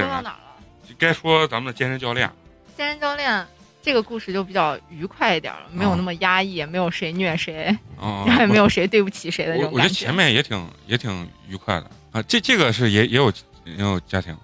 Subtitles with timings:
[0.00, 0.38] 说到哪儿了？
[0.98, 2.30] 该说咱们的健身教练。
[2.76, 3.46] 健身教练
[3.82, 13.30] 这个故事就比较愉快一点了，没有那么压抑，也没有谁虐谁，啊，然 后也没有谁对不起谁的那我我觉种感得前面也挺也挺愉快的啊，这这个是也也有
[13.64, 14.36] 也有家庭，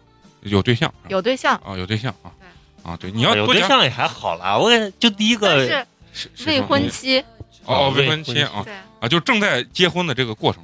[0.43, 7.25] 有对象有对象，啊，有对象啊对啊，对，你要有对象也还好啦，我感觉就第一个是未婚妻
[7.65, 10.63] 哦，未未婚妻啊对啊，就正在结婚的这个过程？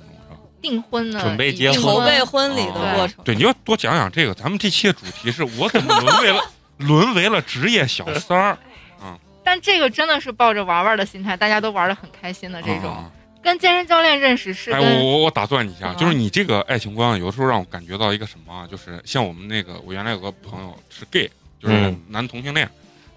[0.64, 3.22] 订婚呢，准备结婚筹备婚礼的哦过程。
[3.22, 4.32] 对，你要多讲讲这个。
[4.32, 6.42] 咱们这期的主题是我怎么沦为了
[6.78, 8.58] 沦为了职业小三儿
[9.44, 12.90] 但这个真的是抱着玩玩的心态，大家都玩的很开心的这种。
[12.90, 13.10] 啊
[13.44, 22.66] 跟健身教练认识是哎，我我我打断你一下，嗯就是你这个爱情观，有的时候让我感觉到一个什么啊，就是像我们那个，我原来有个朋友是 gay，就是嗯男同性恋，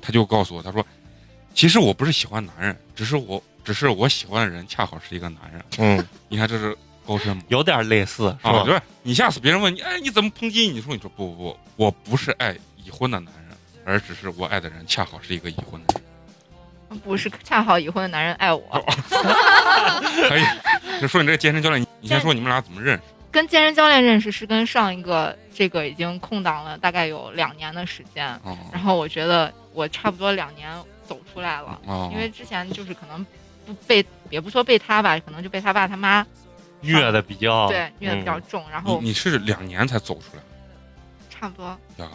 [0.01, 0.85] 他就告诉我，他说，
[1.53, 5.63] 其实我不是喜欢男人，只是我只是我喜欢的人恰好是一个男人。
[5.77, 6.77] 嗯，你看这是
[7.07, 7.41] 高深吗？
[7.47, 8.63] 有点类似是啊，吧？
[8.65, 10.67] 对，你下次别人问你，哎，你怎么抨击？
[10.67, 16.99] 你说，你说不不不，我不是爱已婚的男人，而只是我爱的人恰好是一个已婚的人。
[17.03, 18.61] 不是恰好已婚的男人爱我。
[20.29, 20.43] 可以，
[21.01, 23.03] 就说你这个健身教练，你你先说你们俩怎么认识？
[23.29, 30.69] 跟健身教练认识是跟上一个这个已经空档了大概有两年的时间，哦然后我觉得我差不多两年
[31.05, 33.23] 走出来了，哦，因为之前就是可能
[33.65, 36.25] 不被也不说被他吧，可能就被他爸他妈
[36.81, 40.43] 虐的比较对虐的比较嗯重，然后你是两年才走出来
[41.29, 41.65] 差不多，
[41.97, 42.09] 呀？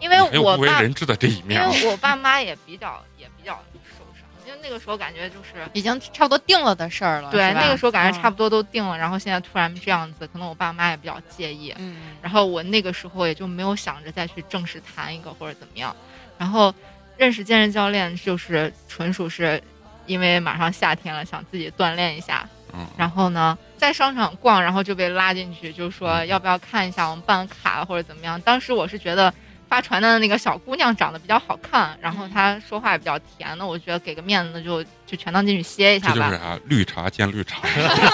[0.00, 1.70] 因为我不为人知的这一因面啊！
[1.70, 3.52] 为我爸妈也比较也比较
[3.84, 7.30] 受伤，因为那个时候感觉就是已经差不多定了的事儿了。
[7.30, 15.94] 对那个时候感觉差嗯不多都定了，然后现在突然这样子，可能我爸妈也比较介意，嗯，然后我那个时候也就没有想着再去正式谈一个或者怎么样，
[16.38, 16.74] 然后
[17.18, 19.62] 认识健身教练就是纯属是
[20.06, 28.40] 因为马上夏天了，想自己锻炼一下，嗯，然后呢在商场逛，然后就被拉进去，就说要不要看一下我们办卡或者怎么样。
[28.42, 29.32] 当时我是觉得
[29.68, 36.34] 发传单的那个小姑娘长得比较好看，然后她说话也比较甜那，我觉得给个面子就就全当进去歇一下吧这就是。
[36.36, 37.60] 啊，绿茶见绿茶，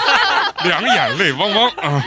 [0.63, 2.03] 两眼泪汪汪啊！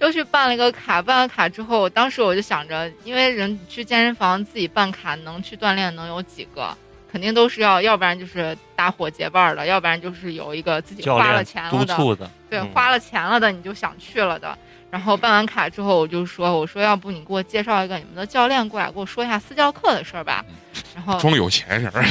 [0.00, 6.76] 就去办了一个卡，办了卡之后，当时我就想着，因为人去健身房自己办卡能去锻炼能有几个，
[7.12, 14.56] 肯定都是要，要不然就是大伙结伴的，要不然就是有一个自己花了钱了的，的，对，嗯花了钱了的你就想去了的。
[14.90, 20.44] 然后办完卡之后，我就说，我说要不你给我介绍一个你们的教练过来，给我说一下私教课的事儿吧。
[20.94, 22.02] 然后装有钱人儿，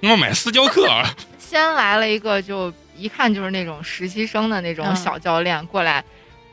[0.00, 1.04] 他妈买私教课啊，
[1.38, 6.04] 先来了一个，就一看就是那种实习生的那种嗯小教练过来，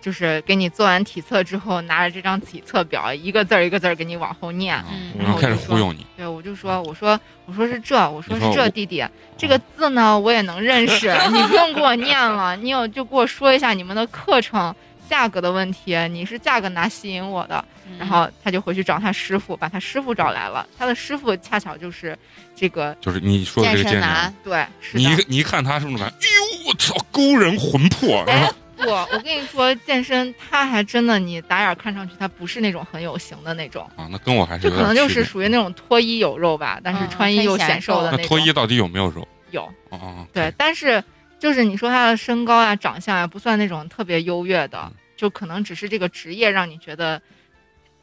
[0.07, 4.81] 就是给你做完体测之后，拿着这张体测表，一个字儿一个字儿给你往后念。
[4.90, 9.06] 嗯然后开始忽悠你，对，我就说，我说，我说是这，我说是这，弟弟，
[9.38, 14.73] 这个字呢我也能认识， 你不用给我念了，你有就给我说一下你们的课程
[15.09, 17.66] 价格的问题，你是价格哪吸引我的？
[17.89, 22.18] 嗯然后他就回去找他师傅，把他师傅找来了，他的师傅恰巧就是
[22.56, 28.53] 这个，就是你说的这个健身男，对，是你一你一看他是不是感觉，哎呦我操，勾人魂魄，然哎后，
[28.87, 38.25] 不，我跟你说，健身他还真的，你打眼看上去他不是那种很有型的那种，啊，那跟我还是就可能就是属于那种脱衣有肉吧，但是嗯穿衣又显瘦的那。
[38.25, 39.27] 脱衣到底有没有肉？
[39.51, 41.03] 有哦哦，对，但是
[41.38, 47.21] 就是你说他的身高啊、长相啊，不算那种特别优越的嗯，就可能只是这个职业让你觉得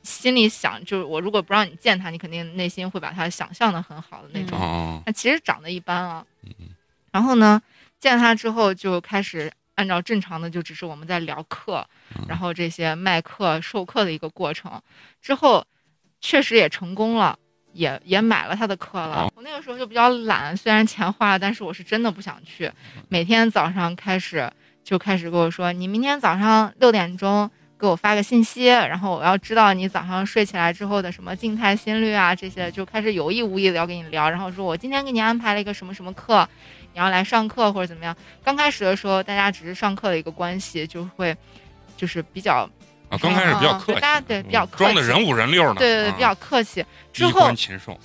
[0.03, 4.59] 心里想，就是我如果不让你见他，你肯定内心会把他想象的很好的那哦种。
[4.59, 6.25] 哦，他其实长得一般啊。
[6.43, 6.67] 嗯嗯
[7.11, 7.63] 然后呢，
[8.01, 11.87] 见他之后就开始按照正常的，就只是我们在聊课，
[12.17, 14.81] 嗯然后这些卖课、授课的一个过程。
[15.21, 15.65] 之后
[16.21, 17.39] 确实也成功了，
[17.73, 19.31] 也也买了他的课了。
[19.35, 22.71] 我那个时候就比较懒，虽然钱花了，但是我是真的不想去。
[23.09, 24.51] 每天早上开始
[24.83, 27.51] 就开始跟我说，你明天早上六点钟。
[27.77, 36.49] 给我发个信息，然后我要知道你早上睡起来之后的什么静态心率啊，这些就开始有意无意的要跟你聊，然后说我今天给你安排了一个什么什么课，
[36.95, 38.17] 你要来上课或者怎么样。
[38.43, 41.37] 刚开始的时候，大家只是上课的一个关系，就会
[41.97, 42.67] 就是比较
[43.11, 46.15] 啊，刚开始比较嗯客气，对大家对比较客气，装的人五人六呢，对对对，啊。
[46.17, 46.85] 比较客气。
[47.13, 47.97] 之后禽兽，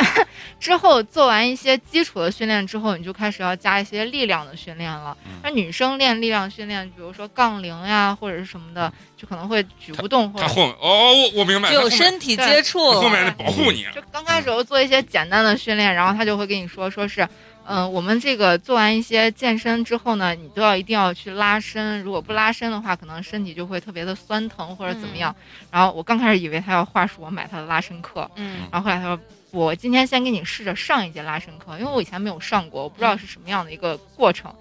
[0.58, 5.14] 之后做完一些基础的训练之后，你就开始要加一些力量的训练了。
[5.26, 5.32] 嗯。
[5.42, 17.28] 那女生练力量训练，比如说杠铃呀，或者是什么的，就可能会举不动或者他后面哦，我我明白，只有身体接触，后面得保护你，就刚开始我做一些简单的训练，然后他就会跟你说，说是，
[17.68, 25.34] 嗯、我们这个做完一些健身之后呢，你都要一定要去拉伸，如果不拉伸的话，可能身体就会特别的酸疼或者怎么样。
[25.70, 29.20] 然后我刚开始以为他要话术我买他的拉伸课，嗯然后后来他说。
[29.52, 34.52] 我今天先给你试着上一节拉伸课，因为我以前没有上过，我不知道是什么样的一个过程。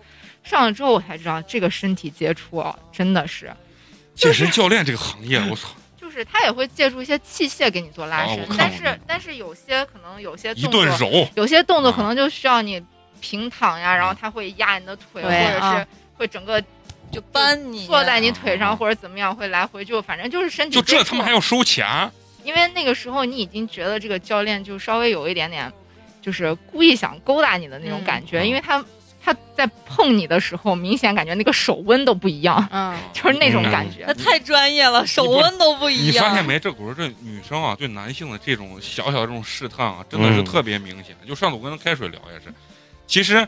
[0.42, 3.52] 上了之后我才知道，这个身体接触啊，真的是，
[4.14, 5.70] 健身教练这个行业，我操，
[6.00, 12.82] 就是他也会借助一些器械给你做拉伸，但是但是有些可能有些动作顿揉，有些动作可啊能就需要你
[13.22, 16.62] 平躺呀，然后他会压你的腿，或者是会整个
[17.12, 20.82] 就搬你坐在你腿啊上，或者怎么样，会来回就反正就是身体就。
[20.82, 21.86] 这他妈还要收钱？
[22.44, 25.72] 因为那个时候你已经觉得这个教练就稍微有一点点，
[26.22, 28.84] 就是故意想勾搭你的那种感觉，嗯因为他
[29.24, 34.14] 他在碰你的时候，明显感觉那个手温都不一样，嗯， 就是那种嗯感觉那。
[34.14, 36.30] 太专业了，手温都不一样你。
[36.30, 36.60] 发现没？
[36.60, 41.16] 这股儿这女生啊，对男性的这种小小的这种试探啊，真的是嗯特别明显。
[41.28, 42.54] 就上次我跟开水聊也是，
[43.08, 43.48] 其实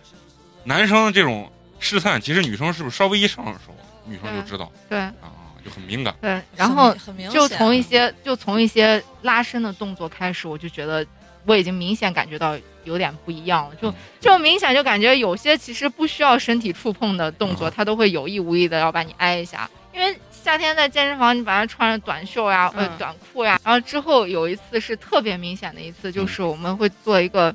[0.64, 3.76] 男生这种试探，其实女生是不是稍微一上手，
[4.06, 4.72] 女生就知道。
[4.90, 5.00] 对。
[5.00, 5.34] 啊，
[5.64, 6.16] 就很敏感。
[6.22, 7.32] 对，然后很明显。
[7.32, 11.06] 就从一些就从一些拉伸的动作开始，我就觉得
[11.46, 20.18] 我已经明显感觉到有点不一样了，就就明显就感觉有些其实不需要身体触碰的动作，他都会有意无意的要把你挨一下，因为。
[20.32, 22.98] 夏天在健身房，你把它穿着短袖呀、呃嗯。
[22.98, 27.54] 短裤呀，然后之后有一次是特别明显的一次，就是我们会做一个，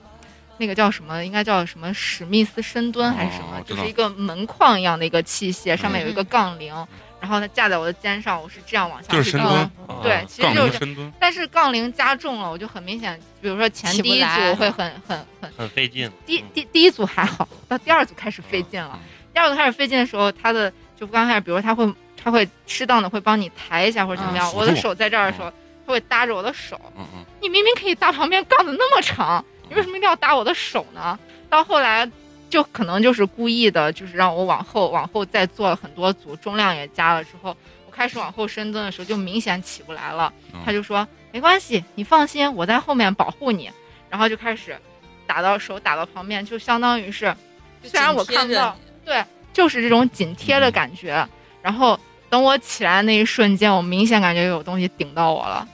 [0.58, 6.74] 那个叫什么，应该叫什么史密斯深蹲还是什么，哦就是一个门框一样的一个器械，上面有一个嗯杠铃，
[7.20, 16.10] 然后它架在我的肩上，我是这样往下就是深去蹬蹲，对，其实就是，深蹲，但是杠铃加重了，我就很明显，比如说前第一来组会很很很，很费劲。
[16.26, 18.98] 第第第一组还好，到第二组开始费劲了。
[19.34, 21.90] 第二组开始费劲的时候，他的就刚开始，比如他会
[22.22, 25.50] 他会适当的会帮你抬一下或者怎么样，嗯我的手在这儿的时候，
[25.86, 31.18] 他会搭着我的手，嗯嗯，你明明可以搭旁边杠子那么长，你为什么一定要打我的手呢？
[31.48, 32.06] 到后来
[32.50, 40.30] 就可能就是故意的，就是让我往后往后再做了很多组，重量也加了之后，我开始往后深蹲的时候就明显起不来了。
[40.52, 43.70] 嗯他就说没关系，你放心，我在后面保护你。
[44.10, 44.78] 然后就开始
[45.26, 47.34] 打到手打到旁边，就相当于是
[47.82, 48.76] 虽然我看不到，
[49.06, 51.26] 对，就是这种紧贴的感觉。
[51.62, 51.98] 然后
[52.28, 55.66] 等我起来那一瞬间，我明显感觉有东西顶到我了，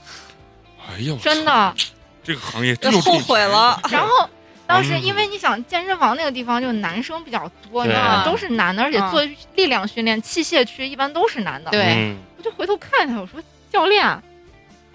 [0.87, 1.75] 哎呦，真的。
[2.23, 3.79] 这个行业就真有后悔了。
[3.89, 4.29] 然后
[4.67, 8.13] 当时嗯因为你想健身房那个地方就男生比较多，你对知道吗？
[8.15, 9.21] 啊都是男的，而且嗯做
[9.55, 11.71] 力量训练器械区一般都是男的。
[11.71, 14.05] 对嗯，我就回头看他，我说教练，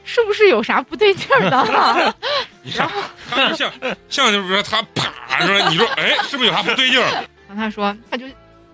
[0.04, 2.14] 是不是有啥不对劲儿的？
[2.62, 2.88] 你看，
[3.30, 3.72] 他就像
[4.08, 7.10] 像就是说他啪说，你说哎，是不是有啥不对劲儿？
[7.48, 8.26] 然后他说，他就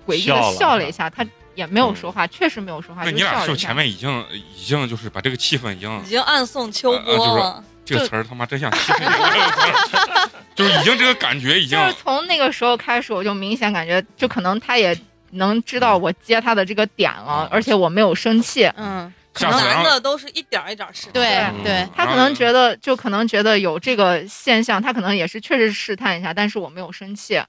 [0.07, 1.25] 诡异的笑了一下，他
[1.55, 3.55] 也没有说话，确实没有说话，就那你俩是不笑了一下。
[3.55, 7.65] 是前面已经已经就是把这个气氛已经已经暗送秋呃呃就是波了，
[7.95, 14.99] 这个词儿他妈真像欺负你这个词儿，就是已经这个感觉已经就是从那个时候开始，我就明显感觉，就可能他也
[15.31, 18.65] 能知道我接他的这个点了嗯，而且我没有生气。
[18.77, 27.41] 嗯，可能男的都是一点儿一点试探，对嗯对他可能觉得，就可能觉得有这个现象，他可能也是确实试探一下，但是我没有生气，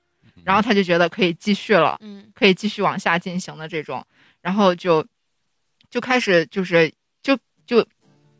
[0.43, 4.05] 然后他就觉得可以继续了，嗯可以继续往下进行的这种，
[4.41, 5.05] 然后就
[5.89, 6.91] 就开始就是
[7.23, 7.85] 就就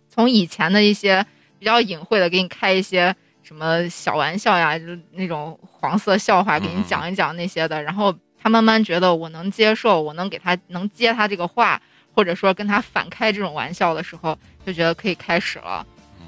[0.07, 1.25] 从以前的一些
[1.61, 11.79] 比较隐晦的给你开一些什么小玩笑呀，就那种黄色笑话给你讲一讲那些的，然后他慢慢觉得我能接受，我能给他能接他这个话，
[12.15, 15.85] 或者说跟他反开这种玩笑的时候，就觉得可以开始了。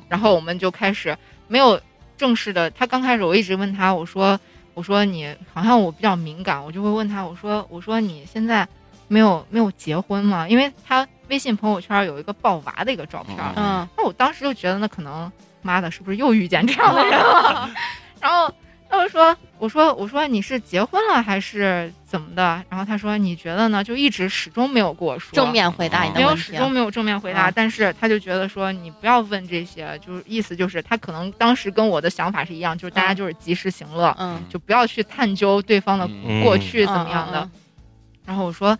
[0.08, 1.82] 然后我们就开始没有
[2.16, 2.70] 正式的。
[2.70, 4.40] 他刚开始我一直问他，我说
[4.76, 8.68] 我说你好像我比较敏感，我就会问他，我说我说你现在
[9.14, 10.48] 没有没有结婚嘛？
[10.48, 17.70] 因为他微信朋友圈有一个抱娃的一个照片，嗯嗯那我当时就觉得那可能妈的，是不是又遇见这样的人了？
[18.20, 18.52] 然后
[18.90, 22.64] 他就说我说我说你是结婚了还是怎么的？
[22.70, 23.84] 然后他说你觉得呢？
[23.84, 26.46] 就一直始终没有跟我说正面回答你的没有问题啊。
[26.46, 37.40] 始终没有正面回答，嗯但是他就觉得说你不要问这些，就是意思就是他可能当时跟我的想法是一样，就是大家嗯就是及时行乐，嗯，就不要去探究对方的嗯过去怎么样的。
[37.42, 37.52] 嗯？
[38.26, 38.78] 然后我说，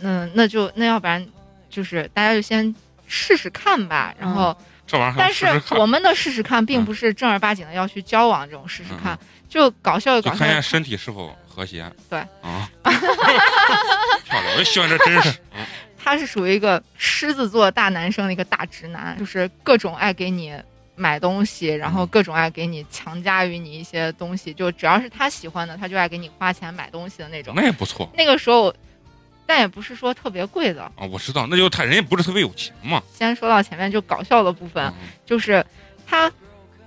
[0.00, 1.24] 嗯，那就那要不然
[1.70, 2.74] 就是大家就先
[3.06, 4.14] 试试看吧。
[4.18, 5.46] 然后，这玩意儿但是
[5.76, 11.84] 我们的试试看并嗯不是正儿八经的要去交往这种试试看，嗯就搞笑就就搞笑看一下身体是否和谐。
[12.08, 15.30] 对啊，漂亮，我就喜欢这真实。
[15.54, 15.64] 嗯
[16.04, 20.52] 他是属于一个狮子座大男生的一个大直男，就是各种爱给你
[21.02, 27.52] 买东西，然后各种爱给你强加于你一些东西，就只要是他喜欢的，他就爱给你花钱买东西的那种。
[27.56, 28.72] 那也不错那个时候，
[29.44, 30.84] 但也不是说特别贵的。
[30.94, 33.02] 啊，我知道，那就他人也不是特别有钱嘛。
[33.12, 35.64] 先说到前面就搞笑的部分，嗯就是
[36.06, 36.30] 他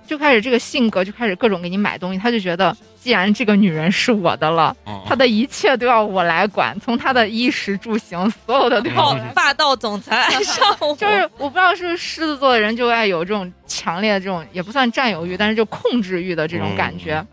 [0.06, 2.74] 就开始这个性格就开始各种给你买东西，他就觉得
[3.06, 17.24] 既然这个女人是我的了，啊她的一切都要我来管，从她的衣食住行，所有的都要霸霸道总裁爱 上我，就是我不知道是不是狮子座的人就爱有这种强烈的这种，也不算占有欲，但是就控制欲的这种感觉。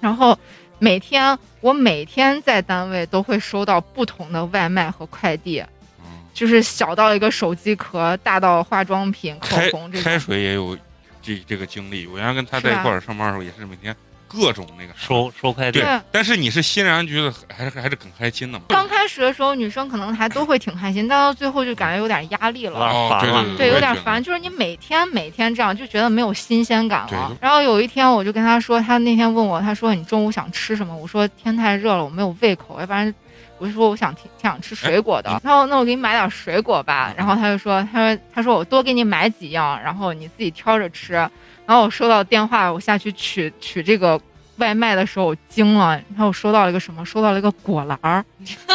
[0.00, 0.36] 然后
[0.80, 5.60] 每天我每天在单位都会收到不同的外卖和快递，
[6.00, 10.18] 嗯就是小到一个手机壳，大到化妆品、口开开红这种。
[10.18, 10.76] 水也有
[11.22, 12.08] 这这个经历。
[12.08, 13.94] 我原来跟他在一块儿上班的时候，也是每天
[14.36, 18.66] 各种那个收收快递对对，但是你是欣然觉得还是还是很开心的嘛。
[18.68, 22.78] 刚开始的时候，女生可能还都会挺开心，但到最后就感觉有点压力了。
[22.78, 27.06] 哦，对烦了对，有点烦，就是你每天每天这样，就觉得没有新鲜感。
[27.10, 30.94] 了然后有一天，我就跟他说，他那天问我，他说你中午想吃什么？
[30.94, 33.12] 我说天太热了，我没有胃口，要不然
[33.58, 35.40] 我就说我想挺挺想吃水果的。
[35.42, 37.14] 然后那我给你买点水果吧。
[37.16, 41.28] 然后他就说，他说他说我多给你买几样，然后你自己挑着吃。
[41.66, 44.20] 然后我收到电话，我下去取取这个
[44.58, 45.90] 外卖的时候，我惊了。
[46.10, 47.04] 然后我收到了一个什么？
[47.04, 48.24] 收到了一个果篮儿，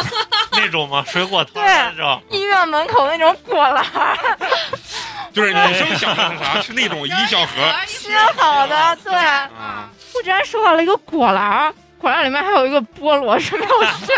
[0.52, 1.02] 那种吗？
[1.08, 2.22] 水果摊对那种。
[2.30, 4.38] 医院门口那种果篮儿。
[5.32, 6.60] 就是女生想的是啥？
[6.60, 7.54] 是那种一小盒
[7.86, 9.14] 切好的，对。
[9.14, 14.12] 啊，我居然收到了一个果篮儿，果篮里面还有一个菠萝是没有吃。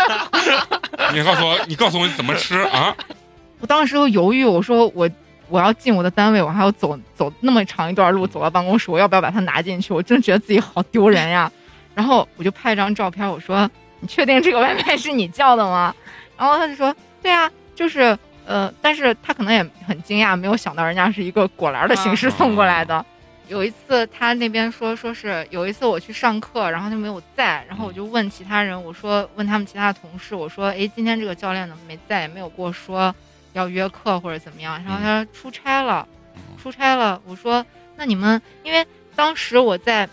[1.15, 2.93] 你告诉我，你告诉我你怎么吃啊？
[3.61, 5.09] 我当时都犹豫，我说我
[5.49, 9.93] 我要进我的单位，我还要走走那么长一段路走到办公室，我要不要把它拿进去？
[9.93, 11.51] 我真觉得自己好丢人呀。
[11.95, 15.93] 然后我就拍一张照片，我说你确定这个外卖是你叫的吗？
[16.37, 23.05] 然后他就说对啊，就是呃，但是他可能也很惊讶，没有想到人家是一个果篮的形式送过来的。
[23.47, 33.13] 有一次他那边说说是有一次我去上课，然后他没有在，然后我就问其他人，我说问他们其他的同事，我说诶，今天这个教练怎么没在，也没有跟我说
[33.55, 34.81] 要约课或者怎么样？
[34.83, 36.07] 然后他说出差了，
[36.61, 37.21] 出差了。
[37.25, 38.85] 我说那你们，因为
[39.15, 40.07] 当时我在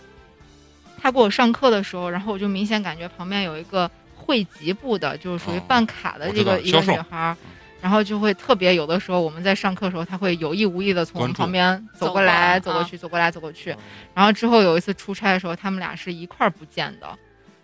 [1.01, 7.37] 他给我上课的时候，然后我就明显感觉旁边有一个会籍部的，就是属于哦办卡的这个一个女孩儿。
[7.81, 13.75] 然后就会特别有的时候我们在上课的时候，他会有意无意的从我们旁边走过来来、走过啊去、走过来、走过去。
[14.13, 17.19] 然后之后有一次出差的时候，他们俩是一块儿不见的。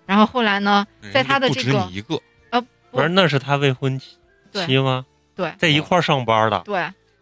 [0.06, 2.22] 然后后来呢，在他的这个止你一个，
[2.92, 4.18] 不是，那是他未婚妻
[4.52, 5.06] 妻吗？
[5.40, 5.54] 对。
[5.58, 6.76] 在一块儿上班的，对，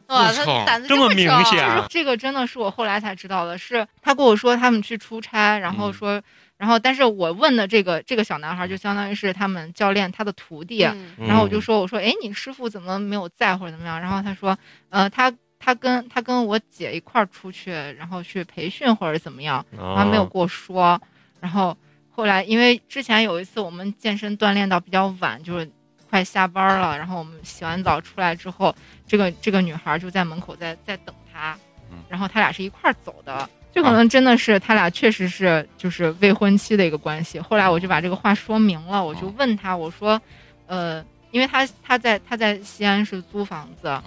[0.08, 5.94] 哇，我操他胆子这么明重显就是这个真的是我后来才知道的，是他跟我说他们去出差，然后嗯。
[5.94, 6.22] 说，
[6.58, 10.80] 然后但是我问的这个这个小男孩就相当于是他们教练他的徒弟，
[11.16, 14.02] 然后我就说我说哎你师傅怎么没有在或者怎么样？
[14.02, 14.58] 然后他说
[14.90, 21.00] 呃他他跟他跟我姐一块儿出去，然后去培训或者怎么样，嗯他没有跟我说。
[21.40, 21.78] 然后
[22.10, 25.70] 后来因为之前有一次我们健身锻炼到比较晚，就是
[26.10, 28.74] 快下班了，然后我们洗完澡出来之后，
[29.08, 31.58] 这个这个女孩就在门口在在等他
[31.92, 33.50] 嗯，然后他俩是一块儿走的。
[33.74, 37.40] 就可能真的是他俩确实是就是未婚妻的一个关系。
[37.40, 40.20] 后来我就把这个话说明了，我就问他，我说，
[40.66, 44.04] 呃，因为他他在他在西安是租房子，啊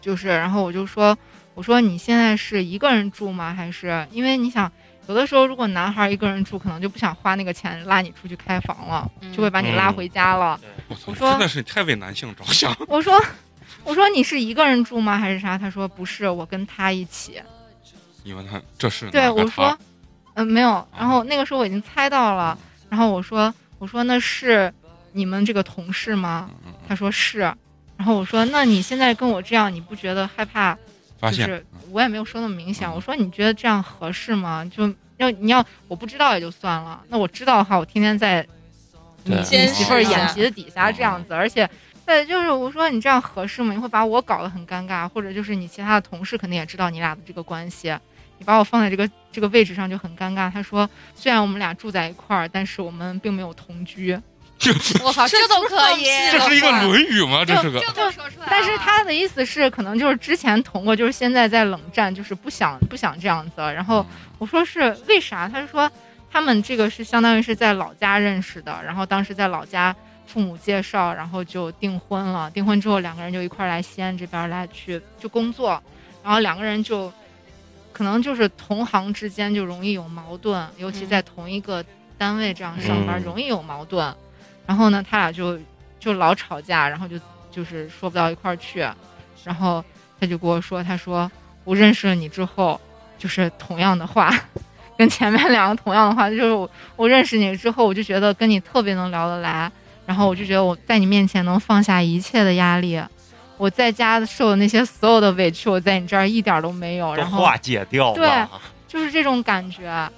[0.00, 1.18] 就是，然后我就说，
[1.52, 3.52] 我说你现在是一个人住吗？
[3.52, 4.70] 还是因为你想，
[5.10, 10.58] 有的时候如果男孩一个人住，可能就不想花那个钱拉你出去开房了，嗯就会把你拉回家了。
[10.86, 12.72] 我说真的是太为男性着想。
[12.86, 13.20] 我说，
[13.82, 15.18] 我说你是一个人住吗？
[15.18, 15.58] 还是啥？
[15.58, 17.42] 他说不是，我跟他一起。
[18.22, 19.76] 你问他这是对我说，
[20.34, 20.86] 嗯、没有。
[20.96, 22.56] 然后那个时候我已经猜到了，
[22.88, 24.72] 然后我说，我说那是
[25.10, 26.48] 你们这个同事吗？
[26.86, 27.40] 他说是。
[27.96, 30.78] 然后我说，那你现在跟我这样，你不觉得害怕？
[31.20, 32.88] 发现就是我也没有说那么明显。
[32.88, 34.64] 嗯我说你觉得这样合适吗？
[34.74, 38.44] 就要你要我不知道也就算了，那我知道的话，我天天在
[39.24, 41.68] 你对你媳妇儿眼皮子底下这样子，而且。
[42.06, 43.72] 对，就是我说你这样合适吗？
[43.72, 47.96] 你会把我搞得很尴尬，或者就是你其他的同事肯定也知道你俩的这个关系，
[48.38, 50.50] 你把我放在这个这个位置上就很尴尬。
[50.50, 54.18] 他说，虽然我们俩住在一块儿，但是我们并没有同居。
[55.02, 57.44] 我靠，这都可以，这是一个《论语》吗？
[57.44, 63.56] 这是个这都说出来，但是他的意思是，可能就是之前同过，就是现在在冷战，就是不想不想这样子。
[63.56, 64.04] 然后
[64.38, 65.48] 我说是为啥？
[65.48, 65.90] 他说
[66.30, 69.94] 他们这个是相当于是在老家认识的，然后当时在老家
[70.26, 72.50] 父母介绍，然后就订婚了。
[72.50, 75.82] 订婚之后，两个人就一块儿来西安这边来去就工作，
[76.22, 77.10] 然后两个人就
[77.92, 81.82] 可能就是同行之间就容易有矛盾，尤其在同一个
[82.18, 84.14] 单位这样上班，嗯容易有矛盾。
[84.70, 85.58] 然后呢，他俩就
[85.98, 87.18] 就老吵架，然后就
[87.50, 88.86] 就是说不到一块儿去。
[89.42, 89.84] 然后
[90.20, 91.28] 他就跟我说，他说
[91.64, 92.80] 我认识了你之后，
[93.18, 94.32] 就是同样的话，
[94.96, 99.68] 跟前面两个同样的话，就是我我认识你之后，我就觉得跟你特别能聊得来，
[100.06, 103.02] 然后我就觉得我在你面前能放下一切的压力。
[103.56, 107.12] 我在家受的那些所有的委屈，我在你这儿一点儿都没有。
[107.16, 108.30] 然后化解掉对。
[108.86, 110.08] 就是这种感觉。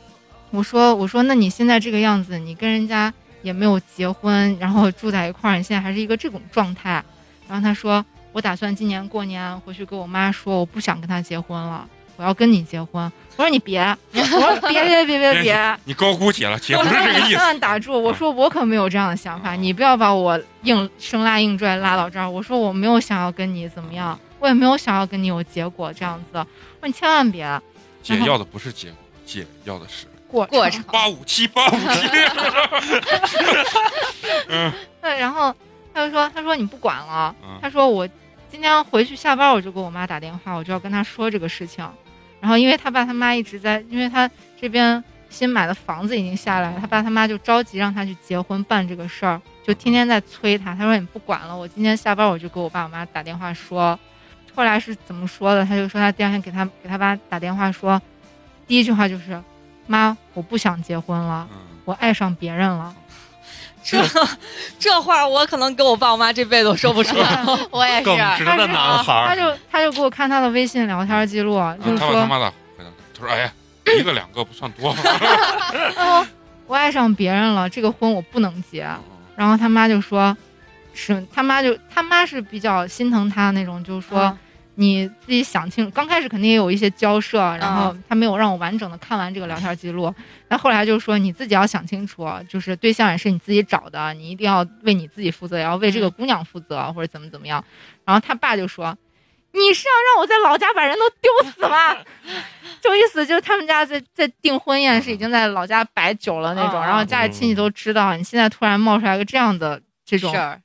[0.50, 3.10] 我说我说，那你现在这个样子，你跟人家
[3.42, 7.02] 也没有结婚，然后住在一块儿，你现在还是一个这种状态。
[7.48, 13.10] 然后他说，我打算今年过年回去跟我妈说，我不想跟他结婚了，我要跟你结婚。
[13.36, 13.80] 我说你别，
[14.12, 17.36] 我说 别别别别别，你高估姐了，姐不是这个意千思。
[17.36, 17.98] 万打住！
[17.98, 22.28] 我说我可没有这样的想法，你不要把我硬生拉硬拽拉到这儿。
[22.28, 26.38] 我说我没有想要跟你怎么样，我也没有想要跟你有结果这样子。
[26.38, 26.46] 我
[26.80, 27.60] 说你千万别
[28.02, 32.08] 姐要的不是结果，姐要的是过过程八五七八五七。
[35.02, 35.54] 对，然后
[35.92, 38.08] 他就说，他说你不管了，嗯他说我
[38.50, 41.86] 今天回去下班我就给我妈打电话，我就要跟她说这个事情。
[42.40, 44.28] 然后因为他爸他妈一直在，因为他
[44.60, 50.74] 这边新买的房子已经下来了，他爸他妈就着急让他去结婚办这个事儿，就天天在催他。
[50.74, 53.98] 他说你不管了，我今天下班我就给我爸我妈打电话说。
[54.54, 55.64] 后来是怎么说的？
[55.64, 58.00] 他就说他第二天给他给他爸打电话说，
[58.66, 59.42] 第一句话就是，
[59.86, 62.94] 妈，我不想结婚了，嗯，我爱上别人了。
[63.84, 64.00] 这
[64.78, 67.44] 这话我可能跟我爸我妈这辈子都说不出来。
[67.72, 72.52] 我也耿直的男孩儿，他就他就给我看他的微信聊天记录，就是他他说，妈的？
[72.78, 72.84] 他
[73.26, 73.52] 说：“哎呀，
[73.98, 74.94] 一个两个不算多。
[75.98, 76.24] 哦，
[76.68, 78.88] 我爱上别人了，这个婚我不能结。
[79.34, 80.36] 然后他妈就说，
[80.94, 84.38] 是他妈就他妈是比较心疼他那种，就是说、嗯
[84.74, 90.14] 你自己想清，刚开始肯定也有一些交涉，然后他没有让我完整的看完这个聊天记录，
[90.48, 97.64] 那后来就说你自己要想清楚，就是对象也是你自己找的，你一定要为你自己负责，也要为这个姑娘负责，或者怎么怎么样。
[98.04, 98.96] 然后他爸就说。
[99.54, 101.94] 你是要让我在老家把人都丢死吗？
[102.80, 110.58] 就意思就是他们家在在订婚宴是已经在老家摆酒了那种，嗯然后家里亲戚都知道，你现在突然冒出来个这样的这种事儿，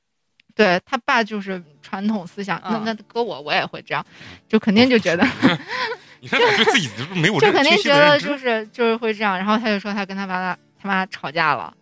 [0.58, 4.04] 对他爸就是传统思想，那嗯那搁我我也会这样，
[4.48, 5.24] 就肯定就觉得，
[6.18, 8.18] 你看咋对自己就没有就肯定觉得？
[8.18, 9.38] 就是就是会这样。
[9.38, 11.72] 然后他就说他跟他爸他妈吵架了，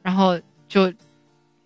[0.00, 0.92] 然后就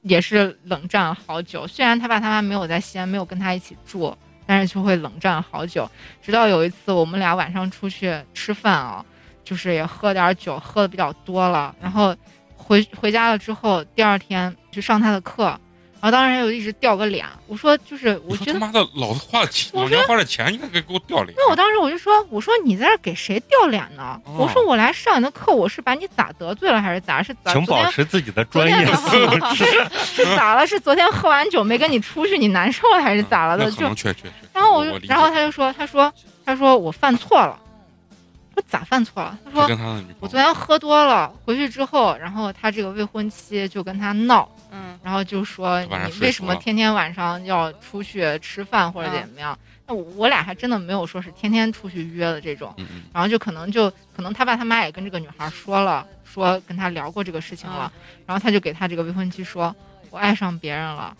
[0.00, 1.66] 也是冷战了好久。
[1.66, 5.86] 虽然他爸他妈没有在西安，没有跟他一起住，但是就会冷战好久。
[6.22, 9.04] 直到有一次我们俩晚上出去吃饭啊，
[9.44, 12.16] 就是也喝点酒，喝的比较多了，然后
[12.56, 15.60] 回回家了之后，第二天去上他的课。
[16.04, 21.34] 然后当时又一直掉个脸，我说就是我觉得他妈的，老子花了钱，我老娘花了钱，应该给给我掉脸。
[21.34, 24.20] 那我当时我就说，我说你在这给谁掉脸呢？
[24.26, 27.22] 哦我说我来上你的课，我是把你咋得罪了还是咋？
[27.22, 27.54] 是咋？
[27.54, 29.08] 请保持自己的专业素
[29.54, 29.64] 质。
[30.04, 30.66] 是咋了？
[30.66, 33.70] 是昨天喝完酒没跟你出去，你难受了还是咋了的？
[33.70, 33.86] 就。
[34.52, 36.12] 然后我就，我然后他就说，他说，
[36.44, 37.58] 他说我犯错了。
[38.56, 39.36] 我咋犯错了？
[39.42, 45.88] 他他说我昨天喝多了，回去之后，然后他这个未婚妻就跟他闹，嗯，然后就说你
[46.20, 49.56] 为什么天天晚上要出去吃饭或者怎么样？
[49.86, 52.74] 那我我俩还真的没有说是天天出去约的这种。
[53.12, 57.92] 然后就可能就可能他爸他妈也跟这个女孩说了，说跟他聊过这个事情了，
[58.26, 59.74] 然后他就给他这个未婚妻说，
[60.10, 61.16] 我爱上别人了，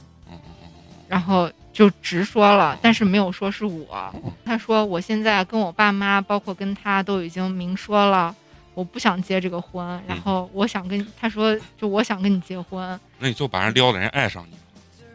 [1.06, 4.12] 然后就直说了，但是没有说是我。
[4.44, 8.34] 他说我现在跟我爸妈，包括跟他都已经明说了。
[8.74, 14.56] 我不想结这个婚，然后我想跟他说，就我想跟你结婚，那你就把人撩的人爱上你，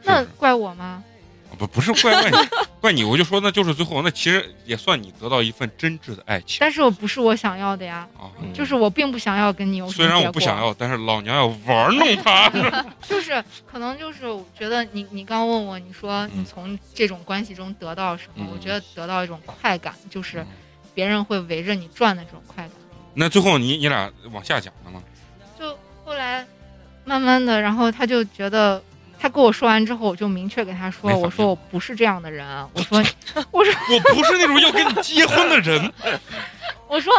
[0.03, 1.03] 那是不是怪我吗？
[1.57, 2.37] 不不是怪怪你，
[2.79, 8.29] 怪你，我就说那就是最后那其实也算你得到一份真挚的爱情但是我不是我想要的呀，啊。
[8.39, 12.49] 嗯就是我并不想要跟你有什虽然结我不想要，但是老娘要玩弄他。
[13.01, 18.45] 就是可能就是我觉得你你刚问我，你说你嗯从这种关系中得到什么？
[18.45, 20.47] 嗯我觉得得到一种快感，就是嗯
[20.93, 22.71] 别人会围着你转的这种快感。
[23.19, 25.03] 那最后你你俩往下讲了吗？
[25.59, 26.47] 就后来
[27.03, 28.81] 慢慢的，然后他就觉得。
[29.21, 32.47] 他跟我说完之后，我就明确给他说：“没反应我说我不是这样的人。
[32.73, 33.03] 我说，
[33.51, 35.91] 我说，我不是那种要跟你结婚的人。
[36.87, 37.13] 我说，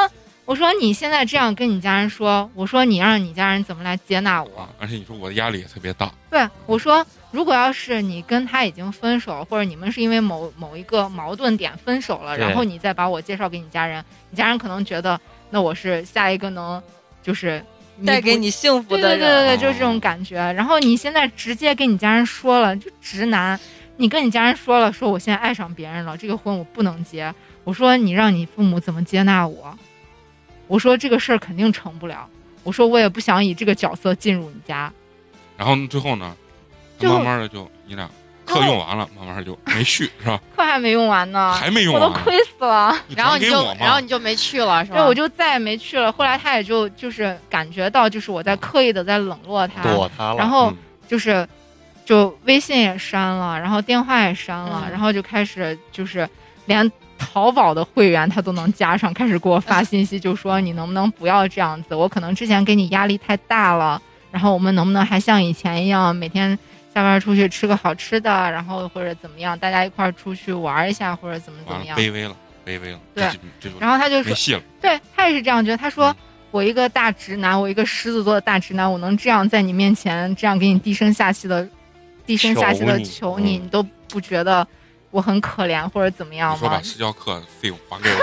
[0.47, 4.61] 我说你现在这样跟你家人说，我说你让你家人怎么来接纳我？
[4.61, 6.11] 啊，而且你说我的压力也特别大。
[6.31, 16.83] 对，我说，如果要是你跟他已经分手，或者你们是因为某某一个矛盾点分手了，然后你再把我介绍给你家人，你家人可能觉得那我是下一个能
[17.23, 17.63] 就是
[18.07, 20.37] 带给你幸福的人，对对对对，就是这种感觉。
[20.53, 23.59] 然后你现在直接跟你家人说了，就直男，
[23.97, 27.35] 你跟你家人说了，说我现在爱上别人了，这个婚我不能结。
[27.65, 29.77] 我说你让你父母怎么接纳我？
[30.67, 32.29] 我说这个事儿肯定成不了。
[32.63, 34.93] 我说我也不想以这个角色进入你家。
[35.57, 36.35] 然后最后呢，
[36.99, 38.09] 就慢慢的就你俩
[38.55, 40.41] 课用完了，慢慢就没续是吧？
[40.57, 42.95] 课还没用完呢，还没用完，我都亏死了。
[43.17, 44.99] 然后你就然后你就没去了是吧？
[44.99, 46.11] 对，我就再也没去了。
[46.13, 50.37] 后来他也就就是感觉到，就是我在刻意的在冷落他，躲他了。
[50.37, 50.77] 然后嗯
[51.09, 51.47] 就是
[52.05, 56.29] 就微信也删了，然后电话也删了，嗯然后就开始就是
[56.67, 61.95] 连淘宝的会员他都能加上，开始给我发 信息，就说你能不能不要这样子？
[61.95, 66.57] 我可能之前给你压力太大了，然后我们能不能还像以前一样，每天
[66.93, 71.97] 下班出去吃个好吃的，然后或者怎么样，大家一块儿出去玩一下，或者怎么怎么样？
[71.97, 73.25] 卑微了，卑微了，对
[73.79, 74.61] 然后他就说。
[74.81, 76.09] 对他也是这样觉得，他说。
[76.11, 76.17] 嗯
[76.53, 81.65] 我一个大直男，我一个狮子座的大直男，我能这样在你面前这样给你低声下气的、
[82.27, 84.67] 低声下气的求你求你，都不觉得
[85.13, 86.83] 我很可怜或者怎么样吗说把？
[86.83, 88.19] 私教课费用还给我，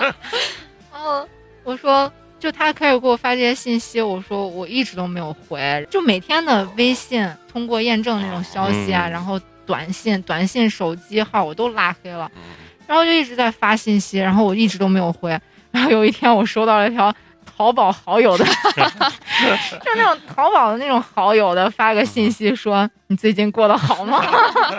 [0.00, 0.14] 然
[1.02, 1.28] 后
[1.64, 12.28] 我说，就他开始给我发这些信息，我说我一直都没有回，就每天的微信通过验证那种消息啊，嗯然后短信、短信手机号我都拉黑了。
[12.34, 12.42] 嗯
[12.86, 15.30] 然后就一直在发信息，然后我一直都没有回。
[15.70, 17.14] 然后有一天我收到了一条
[17.46, 24.20] 淘宝好友的， 就那种淘宝的那种好友的发个信息说你最近过得好吗？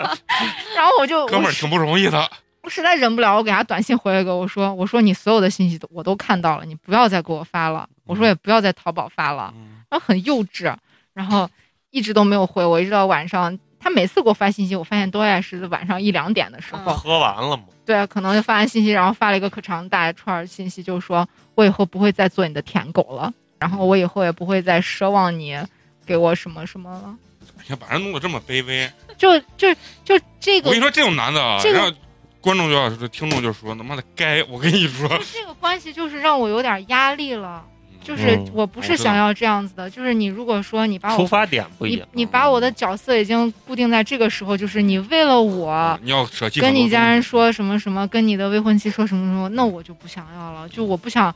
[0.76, 2.30] 然后我就哥们儿挺不容易的。
[2.62, 10.74] 我实在忍不了，我给他短信回了个我说我说你所有的信息都我都看到了，你不要再给我发了，我说也不要在淘宝发了，嗯然后很幼稚，
[11.12, 11.48] 然后
[11.90, 13.58] 一直都没有回我，一直到晚上。
[13.84, 17.64] 他每次给我发信息，我发现都爱是晚上一两点的时候，喝完了吗？
[17.84, 25.58] 对，可能就发完信息，然后发了一个可长大一串信息，就是说我以后不会再做你的舔狗了，然后我以后也不会再奢望你
[26.06, 27.18] 给我什么什么了。
[27.58, 31.92] 哎呀，把人弄得这么卑微，就就就这个我跟你说，这种男的啊，这个让
[32.42, 37.64] 观众就要说，听众就说，他妈的该，我跟你说，这个关系就是让我有点压力了，
[38.02, 42.08] 就是嗯我不是想要这样子的，就是你如果说你把我出发点不一你样。
[42.12, 45.96] 你把我的角色已经固定在这个时候，就是你为了我。
[46.02, 50.68] 你要舍弃跟你家人说什么什么，跟你的未婚妻说什么什么，那我就不想要了。
[50.68, 51.32] 就我不想，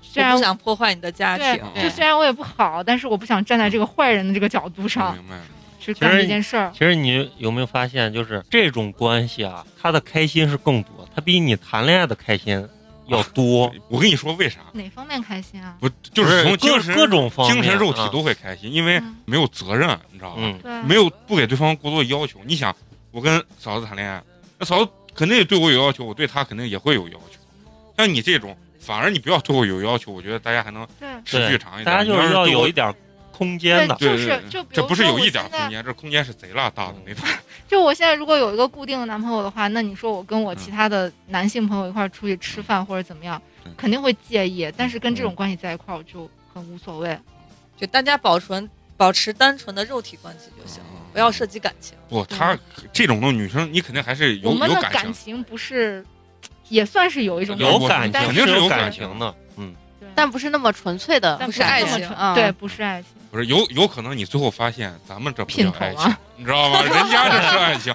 [0.00, 5.42] 虽然我不想破坏你的家对庭，，就虽然我也不好，但是我不想站在这个坏人的这个角度上明白了。
[5.94, 6.70] 去干这件事儿。
[6.72, 12.66] 其实你有没有发现，就是这种关系啊，他的开心是更多，他比你谈恋爱的开心
[13.06, 14.58] 要多，我跟你说为啥？
[14.72, 15.76] 哪方面开心啊？
[15.78, 20.36] 不就是从精神各种方面精神肉体啊都会开心，因为嗯没有责任，你知道吧？
[20.64, 22.40] 嗯，没有不给对方过多的要求。
[22.44, 22.74] 你想，
[23.12, 24.22] 我跟嫂子谈恋爱，
[24.58, 27.38] 那嫂子肯定也对我有要求，我对她肯定也会有要求。
[27.96, 31.84] 像你这种，反而你不要对我有要求，我觉得大家还能对持续长一点。
[31.84, 32.92] 大家就是要有一点
[33.36, 33.94] 空间的。
[33.96, 37.24] 就是就这不是有一点空间，这空间是贼拉大的那种。
[37.68, 44.72] 就我现在如果有一个固定的男朋友的话，那你说我跟我嗯其他的男性朋友一块儿出去吃饭或者怎么样嗯，肯定会介意。
[44.76, 47.18] 但是跟这种嗯关系在一块儿，我就很无所谓。
[47.76, 51.94] 就大家保存保持单纯的肉体关系就行了，不要涉及感情。
[52.08, 52.56] 不，她
[52.92, 55.02] 这种的女生，你肯定还是有我们的有感情。
[55.02, 56.04] 感情不是，
[56.68, 59.74] 也算是有一种有感情有肯定是有感感情的，嗯，
[60.14, 63.10] 但不是那么纯粹的，不是爱情啊对，不是爱情。
[63.30, 66.82] 不是有有可能你最后发现咱们这不叫爱情啊，你知道吗？
[66.86, 67.94] 人家这是爱情。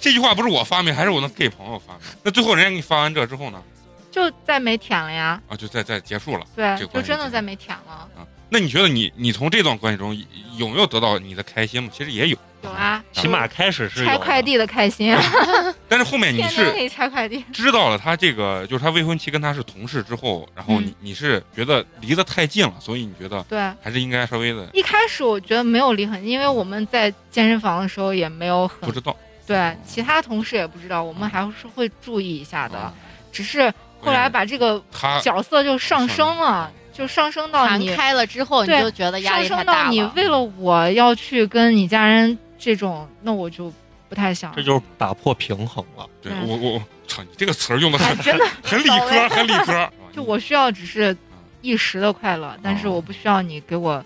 [0.00, 2.02] 这句话不是我发明，还是我那 gay 朋友发明。
[2.22, 3.62] 那最后人家给你发完这之后呢？
[4.10, 7.92] 就再没舔了呀，啊，就再再结束了对，就真的再没舔了。
[7.92, 8.26] 啊。
[8.50, 10.14] 那你觉得你你从这段关系中
[10.58, 11.88] 有没有得到你的开心吗？
[11.90, 15.16] 其实也有，有啊，起码开始是拆快递的开心，
[15.88, 17.44] 但是后面你是天天可以拆快递。
[17.52, 20.94] 知道了他这个就是他未婚妻跟他是同事之后，然后你、嗯。
[21.00, 29.14] 你是觉得离得太近了，所以你觉得对，还是应该稍微的一开始我觉得没有离很近，因为我们在健身房的时候也没有很不知道。
[29.46, 32.78] 对，其他同事也不知道，我们还是会注意一下的。
[32.78, 32.94] 啊。
[33.32, 34.82] 只是后来把这个
[35.20, 40.02] 角色就上升了，就上升到你开了之后，你对就觉得压上力太升到你。
[40.14, 43.72] 为了我要去跟你家人这种，那我就
[44.08, 44.54] 不太想。
[44.54, 46.06] 这就是打破平衡了。
[46.22, 49.90] 对嗯我我我操，你这个词儿用的很哎真的 很理科，很理科。
[50.14, 51.16] 就我需要只是
[51.60, 54.02] 一时的快乐，但是哦我不需要你给我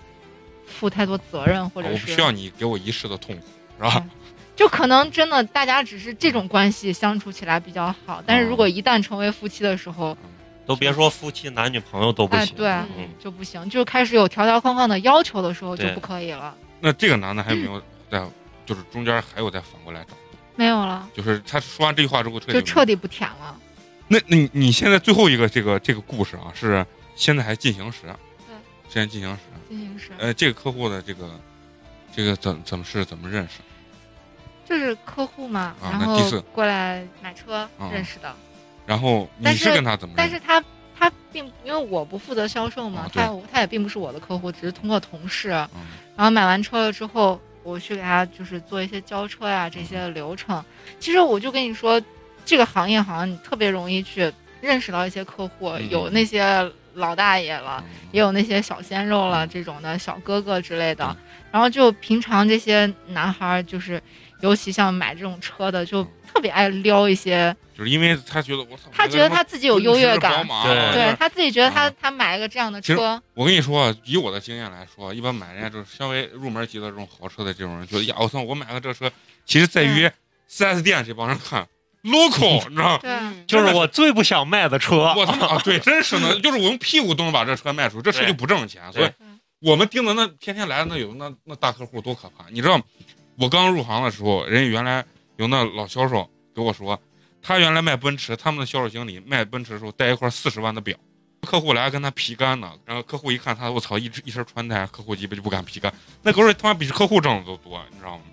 [0.66, 3.42] 负太多责任，或者是我不需要你给我一世的痛苦，
[3.76, 4.02] 是吧？
[4.56, 10.16] 就可能真的大家只是这种关系相处起来比较好，但是如果一旦成为夫妻的时候，
[10.64, 12.44] 都别说夫妻、男女朋友都不行。
[12.44, 18.24] 哎对嗯，就不行，就开始有条条框框的要求的时候就不可以了，那这个男的还有没 有在，
[18.66, 20.10] 就是中间还有再反过来找？
[20.56, 23.56] 没有了，就是他说完这句话之后彻底就彻底不舔了。
[24.08, 28.02] 那那你你现在最后一个这个这个故事啊，是现在还进行时，
[28.46, 28.54] 对，
[28.88, 29.40] 现在进行时。
[29.68, 31.28] 进行时，呃，这个客户的这个
[32.14, 33.60] 这个怎怎么是怎么认识？
[34.64, 38.34] 就是客户嘛，啊然后那第四过来买车啊认识的，
[38.86, 40.30] 然后你是跟他怎么认识？
[40.30, 40.64] 但是他
[40.98, 45.82] 他并因为我不负责销售嘛啊，他他也并不是我的客户，只是通过同事，嗯
[46.16, 50.64] 然后买完车了之后，我去给他就是做一些交车呀、这些流程。
[51.00, 52.00] 其实我就跟你说，
[52.44, 61.04] 这个行业好像你特别容易去认识到一些客户，嗯有那些老大爷了，也有那些小鲜肉了这种的小哥哥之类的。
[61.04, 61.16] 嗯
[61.52, 64.02] 然后就平常这些男孩儿，就是
[64.40, 79.10] 尤其像买这种车的，就特别爱撩一些，就是因为他觉得我操，他觉得他自己有优越感，对对他自己觉得他啊他买一个这样的车，我跟你说，以我的经验来说，一般买人家就是稍微入门级的这种豪车的这种人，觉得呀，我操，我买个这车，
[79.44, 80.10] 其实在于
[80.46, 81.66] 四 S 店这帮人看
[82.04, 83.34] local，你知道吗？
[83.46, 85.14] 就是我最不想卖的车。
[85.16, 88.82] 我他妈啊，对，真是的，就是我用屁股都能把这车卖出去，这车就不挣钱。
[88.92, 89.10] 所以，
[89.60, 92.80] 我们盯的那天天来的那有那那大客户多可怕，你知道？
[93.38, 95.04] 我刚入行的时候，人家原来
[95.36, 96.98] 有那老销售给我说，
[97.42, 100.96] 他原来卖奔驰，他们的销售经理卖奔驰的时候带一块四十万的表，
[101.42, 108.24] 客户来跟他皮干呢，然后客户一看他，我操，一一身穿戴，客户基本就不敢皮干，那狗日他妈比客户挣的都多，你知道吗？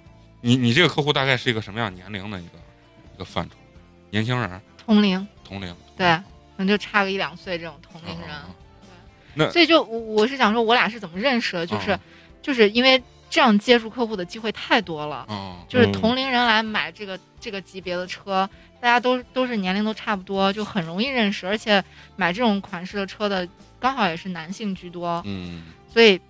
[0.41, 2.57] 你你这个客户大概是一个什么样年龄的一个
[3.15, 3.55] 一个范畴？
[4.09, 6.23] 年轻人，同龄，同龄，对，可
[6.63, 8.29] 能就差个一两岁这种同龄人。
[8.29, 8.49] 啊
[9.51, 11.65] 所以就我我是想说，我俩是怎么认识的？
[11.65, 11.99] 就是、啊
[12.41, 13.01] 就是因为
[13.33, 15.91] 这样接触客户的机会太多了，啊就是嗯。
[15.91, 18.47] 同龄人来买这个这个级别的车，
[18.79, 21.83] 大家都都是年龄都差不多，就很容易认识，而且
[22.15, 25.63] 买这种款式的车的刚好也是男性居多，嗯。
[25.91, 26.21] 所以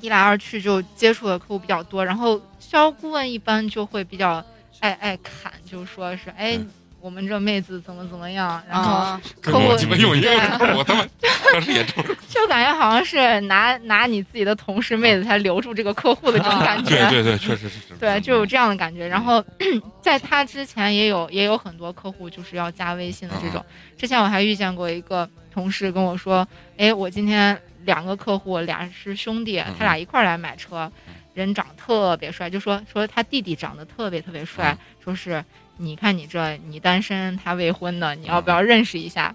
[0.00, 4.44] 一来二去就接触的客户比较多，然后销售顾问一般就会比较
[4.80, 6.68] 爱爱砍，就说是哎嗯。
[7.06, 11.06] 我们这妹子怎么怎么样，然后客户你们用一个对，我他妈
[11.52, 12.02] 当时也中。
[12.28, 16.96] 就感觉好像是拿拿你自己的同事妹子才留住这个客户的这种感觉。
[17.08, 17.94] 对对对，确实是。
[18.00, 19.06] 对，就有这样的感觉。
[19.06, 19.42] 然后
[20.02, 23.64] 在他之前也有也有很多客户就是要加微信的这种。
[23.96, 26.44] 之前我还遇见过一个同事跟我说，
[26.76, 30.90] 哎，我今天两个客户俩是兄弟，他俩一块儿来买车，
[31.34, 35.42] 人长得特别帅，就说说他弟弟长得特别特别帅，说是
[35.76, 39.34] 你看你这你单身，他未婚的，你要不要认识一下？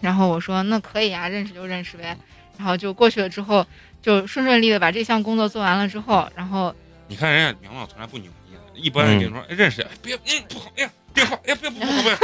[0.00, 2.16] 然后我说那可以啊，认识就认识呗。
[2.58, 3.64] 然后就过去了之后，
[4.02, 6.74] 就顺顺利的把这项工作做完了之后，然后
[7.08, 12.16] 你看人家苗苗从来不扭捏，一般人跟你说哎认识，哎别嗯不好，哎呀电话，哎呀别不不不 是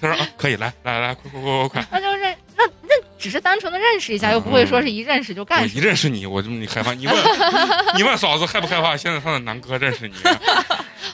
[0.00, 7.16] 他说啊可以来来来快快快快快，那就认那那只是单纯的认识一下，又不会说是一认识就我干一认识你我就你害怕，你问
[7.96, 8.96] 你问嫂子害不害怕？
[8.96, 10.14] 现在他的南哥认识你，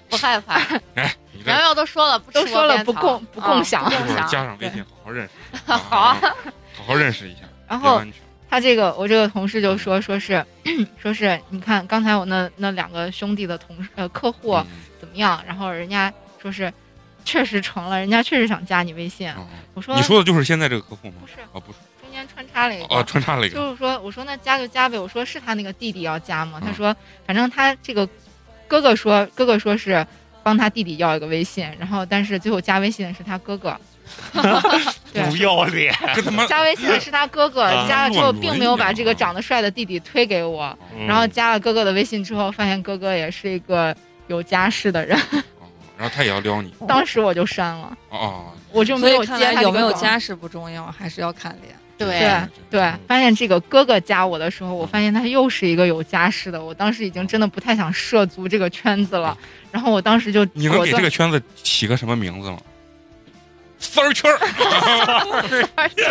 [0.08, 0.60] 不害怕。
[0.96, 4.28] 哎你这苗苗都说了，不都说了不共不共享啊不一会儿共享。
[4.28, 5.30] 加上微信好好认识，
[5.72, 6.18] 好啊
[6.76, 8.02] 好好认识一下，然后
[8.50, 10.44] 他这个我这个同事就说说是
[11.00, 14.66] 说是你看刚才我那那两个兄弟的同事呃客户嗯
[15.00, 15.42] 怎么样？
[15.46, 16.70] 然后人家说是
[17.24, 19.30] 确实成了，人家确实想加你微信。
[19.38, 21.26] 嗯我说你说的就是现在这个客户吗不？
[21.26, 22.84] 是，啊不是，中间穿插了一个。
[22.94, 24.98] 哦穿插了一个，就是说，我说那加就加呗。
[24.98, 26.58] 我说是他那个弟弟要加吗？
[26.60, 28.06] 嗯他说，反正他这个
[28.66, 30.04] 哥哥说，哥哥说是
[30.50, 33.76] 帮他弟弟要一个微信，然后但是最后加微信的是他哥哥。
[35.12, 35.94] 对不要脸。
[36.48, 43.94] 加微信的是他哥哥，啊加了之后并没有把这个长得帅的弟弟推给我，嗯然后加了哥哥的微信之后，发现哥哥也是一个
[44.26, 45.16] 有家室的人，
[45.60, 51.72] 哦然后他也要撩你，当时我就删了，哦，我就没有接他有没有家室不重要，还是要看脸。
[52.06, 59.36] 对对对，发现这个哥哥加我的时候，我发现他又是一个有家室的，我当时已经真的不太想涉足这个圈子了，
[59.70, 62.58] 然后我当时就你能给这个圈子起个什么名字吗？
[63.78, 64.36] 三儿圈儿，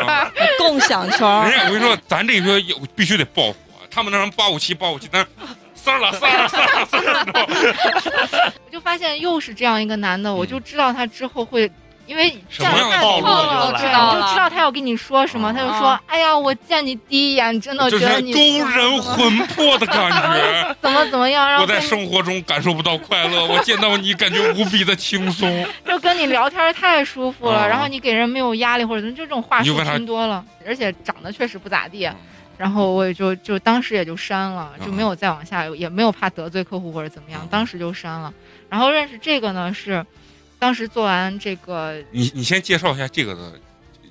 [0.08, 3.56] 啊 共享圈儿，人家我跟你说，咱这一说有必须得爆火，
[3.90, 5.26] 他们那什么八五七八五七，咱
[5.76, 11.72] 三儿了三儿了三儿了三儿了， 我就发现又是这样一个男的，我就知道他之后会。
[12.10, 20.76] 因为什么样的太套路套了，就，知道了就知道他要跟你说什么，啊他就说：“哎呀，我见你第一眼，真的觉得你勾人魂魄的感觉。
[20.82, 25.64] 怎么怎么样，我在生活中感受不到快乐，我见到你感觉无比的轻松。
[25.86, 32.10] 就跟你聊天太舒服了，啊然后你给人没有压力或者，就这种话术你就问他听多了，而且长得确实不咋地，
[32.58, 38.34] 然后我也就就当时也就删了，就没有再往下，也没有怕得罪客户或者怎么样嗯，当时就删了。
[38.68, 40.04] 然后认识这个呢是，
[40.60, 43.54] 当时做完这个你你先介绍一下这个的，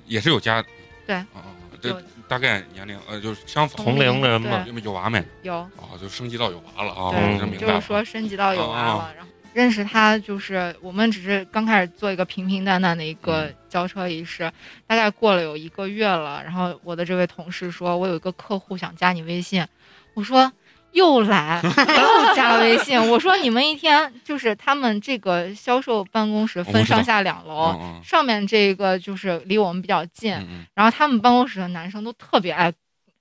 [0.07, 0.61] 也是有家
[1.05, 1.45] 对啊，
[1.79, 5.23] 这有大概年龄呃就是相仿同龄人嘛对有有娃没？
[5.43, 7.57] 有啊，就升级到有娃了啊，就明白。
[7.57, 14.51] 就是说升级到有娃了，啊然后认识他就是我们只是刚开始做一个平平淡淡的一个嗯交车仪式，
[14.85, 19.65] 大概过了有一个月了，然后我的这位同事说，我有一个客户想加你微信，
[20.13, 20.51] 我说
[20.91, 22.99] 又来 又加微信。
[23.09, 30.33] 我说你们一天就是他们这个销售办公室分上下两楼，嗯上面这个就是离我们比较近，
[30.73, 32.71] 然后他们办公室的男生都特别爱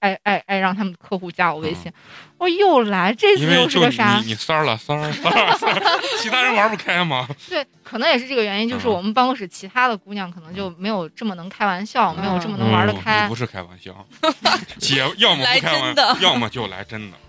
[0.01, 1.93] 爱爱爱让他们客户加我微信。
[2.39, 4.21] 我又来，这次又是个啥？
[4.25, 5.83] 你三儿了三儿三儿三儿，
[6.23, 7.27] 其他人玩不开吗？
[7.49, 14.07] 对，可能也是这个原因，就是嗯我们办公室其他的姑娘可能就没有这么能开玩笑，没有这么能嗯玩得开不是开玩笑，
[14.79, 17.28] 姐要么来不开玩真的要么就来真的啊。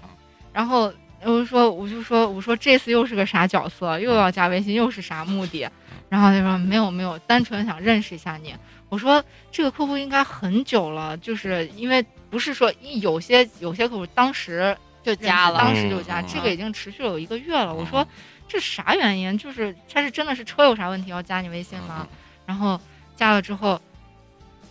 [0.53, 5.69] 然后我就说，我就说，我说这次又是个啥角色，又要加微信，又是啥目的？
[6.09, 8.55] 然后他说没有没有，单纯想认识一下你。
[8.89, 17.73] 我说这个客户应该很久了，就是因为不是说一有些有些客户当时就加了当时就加，嗯这个已经持续了有一个月了。
[17.73, 18.07] 我说嗯
[18.47, 19.37] 这啥原因？
[19.37, 22.07] 就是他是真的是车有啥问题要加你微信吗？
[22.47, 22.81] 然后
[23.15, 23.79] 加了之后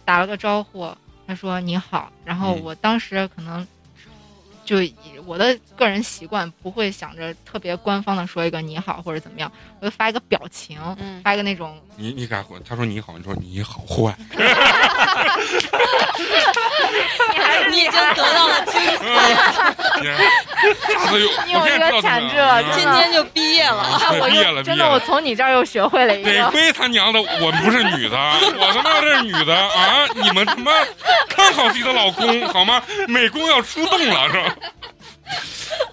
[0.05, 0.93] 打了个招呼，
[1.29, 3.65] 他说你好，然后嗯我当时可能
[4.69, 9.51] 就以我的个人习惯不会想着特别官方的说一个你好或者怎么样，
[9.81, 12.59] 我就发一个表情，嗯发一个那种你你敢回？
[12.69, 14.15] 他说你好，你说你好坏，
[17.33, 19.05] 你还是你已经得到了金子，
[20.93, 23.83] 下次又你有这个潜质了今天就毕业了。
[23.83, 26.51] 啊，我毕业了就真的我从你这儿又学会了一个得。
[26.51, 28.19] 亏他娘的，我不是女的，
[28.59, 30.07] 我他妈这是女的啊！
[30.15, 30.73] 你们他妈
[31.31, 32.83] 看好自己的老公好吗？
[33.09, 34.55] 美工要出动了是吧？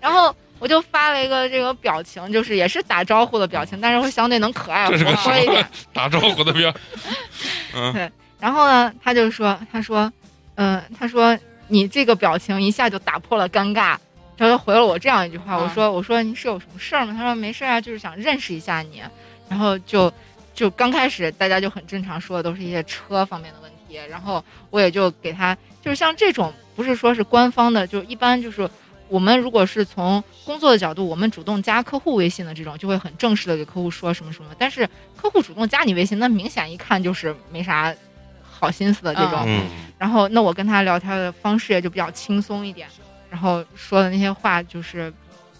[0.00, 5.66] 然后我就发了一个这个表情，就是也是打招呼的表情，但是会相对能可爱活泼一点。
[5.92, 6.74] 打招呼的表，
[7.74, 10.12] 嗯对然后呢，他就说，他说，
[10.56, 13.96] 嗯、他说你这个表情一下就打破了尴尬。
[14.34, 17.14] 他就回了我这样一句话，嗯我说我说你是有什么事儿吗？
[17.16, 19.00] 他说没事儿啊，就是想认识一下你。
[19.48, 20.12] 然后就
[20.54, 28.68] 就刚开始大家就很正常说的都是一些车方面的问题，然后我也就给他就是像这种不是说是官方的，就一般就是
[29.08, 34.50] 我们如果是从工作的角度，我们主动加客户微信的这种，就会很正式的给客户说什么什么。
[34.58, 37.94] 但是客户主动加你微信，那明显一看就是没啥
[38.42, 39.42] 好心思的这种。
[39.46, 39.62] 嗯
[39.98, 42.88] 然后那我跟他聊天的方式也就比较轻松一点，
[43.30, 45.12] 然后说的那些话就是，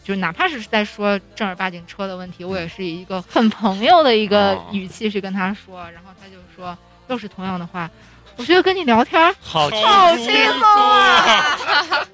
[0.02, 7.88] 就哪怕是在说正儿八经车的问题，我也是以一个很朋友的一个哦语气去跟他说，然后他就说又是同样的话，
[8.36, 10.26] 我觉得跟你聊天好好轻
[10.58, 11.58] 松啊，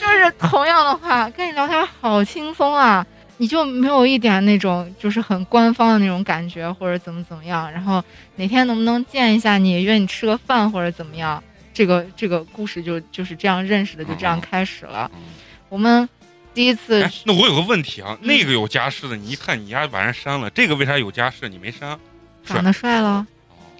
[0.00, 3.06] 就是同样的话跟你聊天好轻松啊。
[3.40, 8.02] 你就没有一点那种就是很官方的那种感觉，或者怎么怎么样，然后
[8.34, 11.40] 哪天能不能见一下你，约你吃个饭或者怎么样？
[11.72, 15.08] 这个这个故事就就是这样认识的，就这样开始了。
[15.14, 15.20] 嗯
[15.68, 16.08] 我们
[16.52, 21.96] 第一次哎，那我有个问题啊，嗯那个有家室的，你一看你丫把人删了，这个为啥有家室你没删？
[22.44, 23.24] 长得帅了，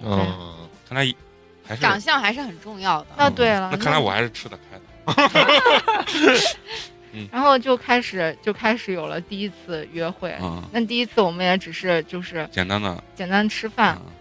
[0.01, 0.55] 嗯，
[0.87, 1.13] 看来
[1.69, 3.07] 还是长相还是很重要的。
[3.15, 4.83] 那对了，那看来我还是吃得开的。
[7.31, 10.35] 然后就开始就开始有了第一次约会。
[10.41, 13.03] 嗯，那第一次我们也只是就是简单的。
[13.15, 14.11] 简单吃饭，嗯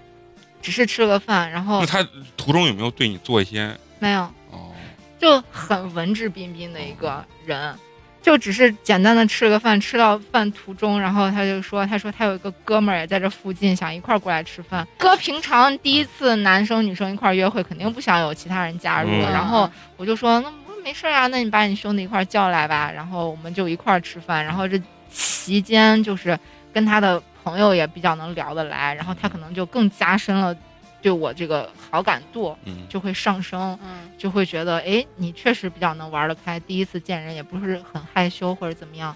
[0.60, 2.06] 只是吃了个饭，然后那他
[2.36, 3.74] 途中有没有对你做一些？
[3.98, 4.72] 没有，哦，
[5.18, 7.74] 就很文质彬彬的一个人，
[8.28, 14.86] 就只是简单的吃了个饭，吃到饭途中，然后他就说，他说他有一个哥们儿也在这附近，想一块儿过来吃饭。
[14.98, 20.52] 哥平常第一次男生女生一块儿约会，肯定不想有其他人加入，嗯然后我就说，那
[20.84, 24.78] 没事儿啊，那你把你兄弟一块儿叫来吧，然后我们就一块儿吃饭，然后这
[25.10, 26.38] 期间就是
[26.70, 30.54] 跟他的朋友也比较能聊得来，然后他可能就更加深了
[31.00, 33.78] 对我这个好感度，嗯，就会上升。
[33.82, 34.08] 嗯。
[34.18, 39.14] 就会觉得，哎，你确实比较能玩得开，第一次见人也不是很害羞或者怎么样，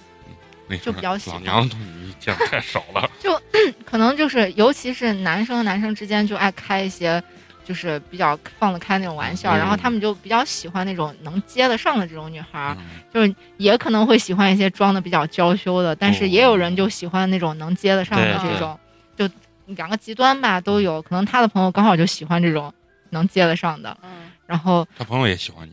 [0.68, 3.10] 那就比较喜欢老娘你见的太少了。
[3.18, 3.36] 就
[3.84, 7.20] 可能就是尤其是男生和男生之间就爱开一些，
[7.64, 9.58] 就是比较放得开那种玩笑，嗯。
[9.58, 12.84] 然后他们就比较喜欢那种能接得上的这种女孩，嗯。
[13.12, 16.28] 就是也可能会喜欢一些装的比较娇羞的，但是哦。
[16.28, 18.78] 也有人就喜欢那种能接得上的这种，
[19.16, 19.28] 就
[19.74, 22.72] 两个极端吧都有，可能他的朋友刚好就喜欢这种
[23.11, 25.72] 能接得上的，嗯然后他朋友也喜欢你。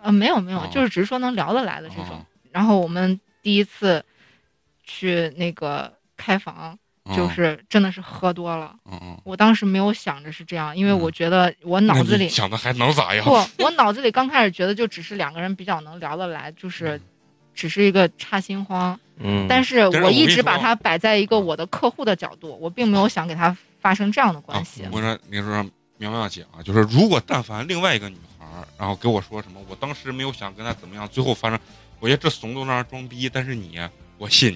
[0.00, 2.10] 呃没有没有哦，就是只是说能聊得来的这种。
[2.10, 4.02] 哦然后我们第一次
[4.82, 6.76] 去那个开房，
[7.14, 8.74] 就是真的是喝多了。
[8.90, 13.24] 嗯嗯，我当时没有想着是这样，因为嗯我觉得我脑子里想的还能咋样？
[13.24, 17.00] 不，我脑子里刚开始觉得就只是两个人比较能聊得来，就是
[17.58, 18.98] 只是一个插心慌。
[19.16, 24.90] 嗯，但是我我一直把它摆在一个我的客户的角度，我并没有想给他发生这样的关系啊。
[24.92, 31.58] 我说，你说苗苗姐啊，就是如果但凡另外一个女孩儿，然后给我说什么，我当时没有想跟她怎么样，最后发生，
[31.98, 33.80] 我觉得这怂都让人装逼，但是你，
[34.18, 34.52] 我信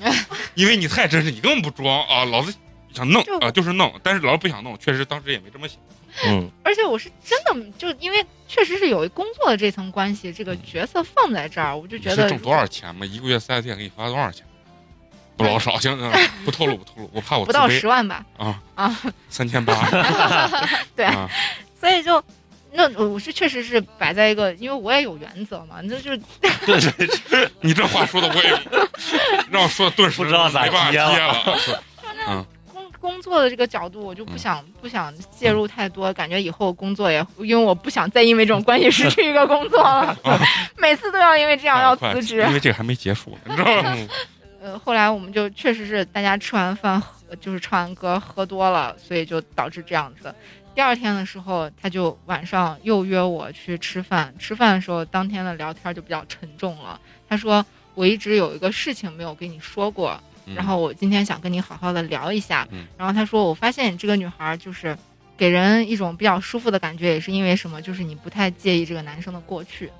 [0.00, 0.08] 你，
[0.56, 2.54] 因为你太真实，你根本不装啊，老子
[2.94, 5.76] 想弄就啊，就是弄，但是老子不想弄，确实当时也没这么想。
[6.24, 13.04] 嗯，而且我是真的就因为确实是有工作的这层关系，这个角色放在这儿，我就觉得挣多少钱嘛？
[13.04, 14.46] 一个月四 S 店给你发多少钱？
[15.36, 16.12] 不老少，行，行
[16.46, 18.24] 不透露不透露，我怕我不到十万吧？
[18.38, 18.62] 啊。
[18.74, 18.96] 啊，
[19.28, 19.74] 三千八，
[20.96, 21.04] 对。
[21.04, 21.28] 啊，
[21.78, 22.22] 所以就。
[22.78, 26.18] 那我是确实是摆在一个，因为我也有原则嘛，那就是
[26.66, 28.50] 对对对， 你这话说的我也
[29.50, 31.58] 让我说的顿时不知道咋接了。
[32.28, 32.46] 嗯
[33.06, 40.14] 工工作的这个角度，我就不嗯想、不想介入太多，感觉以后工作也，因为我不想再因为这种关系失去一个工作了
[40.76, 42.42] 每次都要因为这样要辞职。
[42.42, 43.94] 因为这个还没结束呢，你知道吗？
[43.96, 44.08] 嗯
[44.60, 50.34] 呃，后来我们就确实是大家吃完饭喝，就是唱完歌喝多了，所以就导致这样子。
[50.74, 54.34] 第二天的时候，他就晚上又约我去吃饭。
[54.38, 57.00] 吃饭的时候，当天的聊天就比较沉重了。
[57.28, 60.20] 他说：“我一直有一个事情没有跟你说过，
[60.54, 62.66] 然后我今天想跟你好好的聊一下。
[62.70, 64.96] 嗯然后他说：“我发现你这个女孩儿就是
[65.36, 67.80] 给人一种比较舒服的感觉，也是因为什么？
[67.82, 69.90] 就是你不太介意这个男生的过去。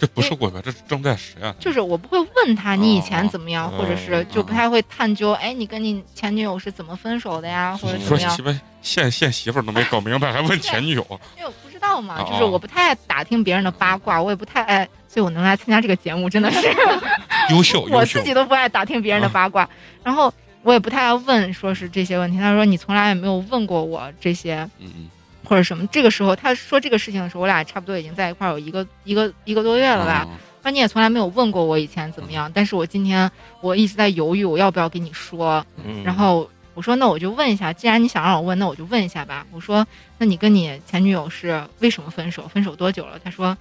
[0.00, 1.52] 这不是过去，这是正在实验。
[1.58, 8.42] 就是我不会问他你以前怎么样，哦或者是就不太会探究，哎，你跟你前女友是怎么分手的呀，或者怎么样说媳？
[8.42, 11.04] 妇现现媳妇儿都没搞明白， 还问前女友？
[11.36, 16.60] 因为我不知道嘛，哦就是我不太爱打听别人的八卦，我也不太爱，所以我能来参加这个节目，真的是
[17.54, 18.22] 优秀， 我自。
[18.22, 19.68] 己都不爱打听别人的八卦，
[20.04, 20.32] 然后
[20.62, 22.38] 我也不太爱问，说是这些问题。
[22.38, 25.08] 他说你从来也没有问过我这些嗯嗯，
[25.44, 25.86] 或者什么。
[25.88, 30.26] 这个时候他说这个事情的时候，我俩差不多已经在一块儿有一个一个一个多月了吧。
[30.28, 33.30] 嗯说你也从来没有问过我以前怎么样，但是我今天
[33.60, 35.64] 我一直在犹豫，我要不要跟你说。
[35.86, 39.46] 嗯然后我说那我就问一下，既然你想让我问，那我就问一下吧。
[39.52, 39.86] 我说
[40.18, 42.46] 那你跟你前女友是为什么分手？
[42.48, 43.18] 分手多久了？
[43.22, 43.56] 他说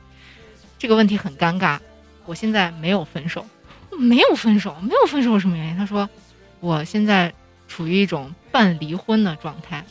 [0.79, 1.77] 这个问题很尴尬，
[2.25, 3.45] 我现在没有分手，
[3.97, 5.77] 没有分手，没有分手是什么原因？
[5.77, 6.09] 他说
[6.59, 7.31] 我现在
[7.67, 9.83] 处于一种半离婚的状态。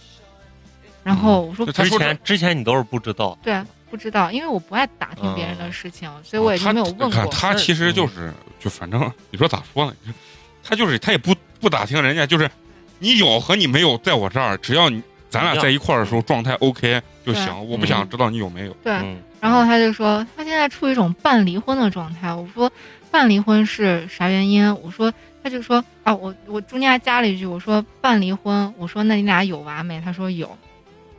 [1.02, 7.08] 然后我说之前之前你都是不知道，对，不知道，因为我不爱打听别人的嗯事情，所以我也就他没有问过。
[7.10, 9.94] 看他其实就是就反正你说咋说呢？
[10.64, 12.50] 他就是他也不不打听人家，就是
[12.98, 18.72] 你有和你没有在我这儿，只要你咱俩在一块儿的时候状态 OK 就行，我不想知道你有没有。
[18.82, 22.34] 对，嗯，然后他就说他现在处于一种半离婚的状态。
[22.34, 22.68] 我说
[23.16, 24.70] 半离婚是啥原因？
[24.82, 25.10] 我说
[25.42, 29.98] 他就说啊，我我中间还加了一句，我说办离婚，我说那你俩有娃没？
[30.02, 30.54] 他说有。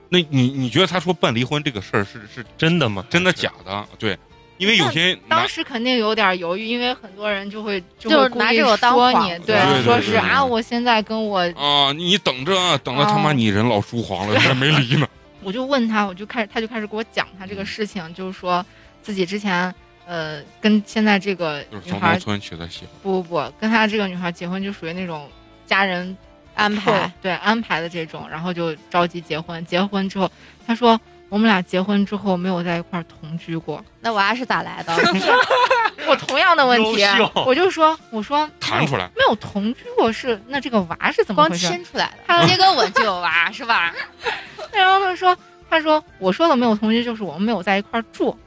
[0.08, 3.04] 那你你觉得他说办离婚这个事儿是是真的吗？
[3.10, 3.84] 真的假的？
[3.98, 4.16] 对，
[4.60, 15.08] 因为有些当时肯定有点犹豫，因为很多人就会就就是会故意拿这个当说你，对，说是啊，我现在跟我，啊，你等着啊，等着他妈哦你人老珠黄了， 还没离呢。
[15.41, 18.64] 我就问他，我就开始他就开始给我讲他这个事情，就是说
[19.02, 19.74] 自己之前
[20.08, 25.30] 呃跟现在这个女孩从农村娶的媳妇，不不不，跟他这个女孩结婚就属于那种
[25.66, 26.16] 家人
[26.55, 27.12] 安排。
[27.22, 29.64] 对安排的这种，然后就着急结婚。
[29.66, 30.32] 结婚之后，
[30.66, 30.99] 他说
[31.30, 33.84] 我们俩结婚之后没有在一块儿同居过。
[33.99, 34.95] 那娃是咋来的？
[36.08, 37.03] 我同样的问题，
[37.45, 39.10] 我就说我说弹出来。
[39.14, 41.68] 没有同居过是那这个娃是怎么光回事？
[41.68, 43.93] 亲出来的他的，接个吻就有娃是吧？
[44.72, 45.38] 然后他说
[45.70, 48.38] 他说我说的没有同居就是我们没有在一块儿住。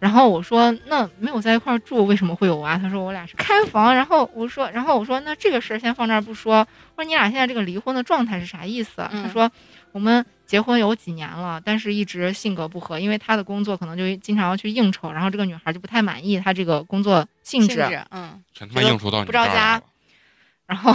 [0.00, 2.76] 然后我说那没有在一块儿住为什么会有娃？
[2.78, 3.94] 他说我俩是开房。
[3.94, 6.66] 然后我说然后我说那这个事儿先放这儿不说。
[6.96, 9.06] 我说你俩现在这个离婚的状态是啥意思？
[9.12, 9.48] 嗯他说
[9.92, 19.80] 我们结婚有几年了，但是一直性格不合，因为他的工作可能就经常要去应酬，然后这个女孩就不太满意他这个工作性质，嗯，全他妈应酬到你不着家
[20.66, 20.92] 然后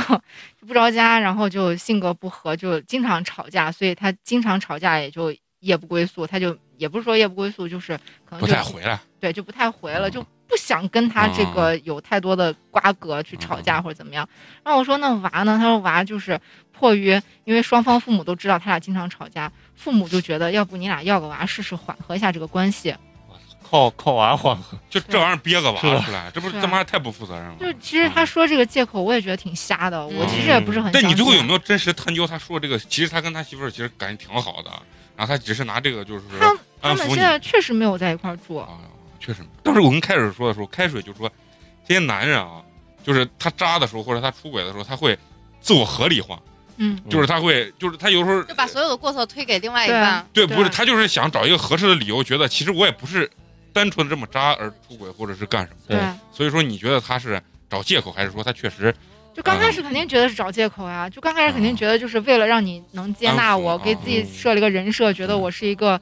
[0.60, 9.00] 就不着家，然后就性格不合，就经常吵架，所以他经常吵架也就夜不归宿，他就也不是说夜不归宿，就是可能不就太回来。
[9.20, 14.28] 对，就不太回了，嗯就不想跟他这个有太多的瓜葛去吵架或者怎么样。
[14.64, 15.58] 然后我说那娃呢？
[15.58, 16.40] 他说娃就是
[16.72, 22.96] 迫于因为双方父母都知道他俩经常吵架，父母就觉得要不你俩要个娃试试缓和一下这个关系。
[23.68, 27.56] 靠靠娃缓和，就这玩意儿憋个娃出来，这不是是他妈太不负责任了。
[27.60, 30.92] 就其实他说这个借口，我也觉得挺瞎的，我嗯其实也不是很。
[30.92, 32.78] 但你最后有没有真实探究他说这个？
[32.78, 34.70] 其实他跟他媳妇儿其实感情挺好的，
[35.18, 36.56] 然后他只是拿这个就是他
[36.90, 38.58] 他们现在确实没有在一块儿住。
[38.58, 38.68] 啊，
[39.20, 39.42] 确实。
[39.64, 41.30] 当时我跟开水说的时候，开水就说
[41.88, 42.62] 这些男人啊，
[43.04, 45.18] 就是他渣的时候或者他出轨的时候，他会
[45.62, 46.40] 自我合理化，
[46.78, 50.26] 嗯，就是他会，就是他有时候就把所有的过错推给另外一半。
[50.32, 53.30] 对，对不是他就是想找一个合适的理由，觉得其实我也不是
[53.74, 55.78] 单纯的这么渣而出轨或者是干什么。
[55.88, 56.06] 对对。
[56.32, 58.94] 所以说，你觉得他是找借口，还是说他确实
[59.34, 66.00] 就刚开始肯定觉得是找借口呀，就刚开始肯定觉得就是为了让你能接纳我，给自己设了一个人设，觉得我是一个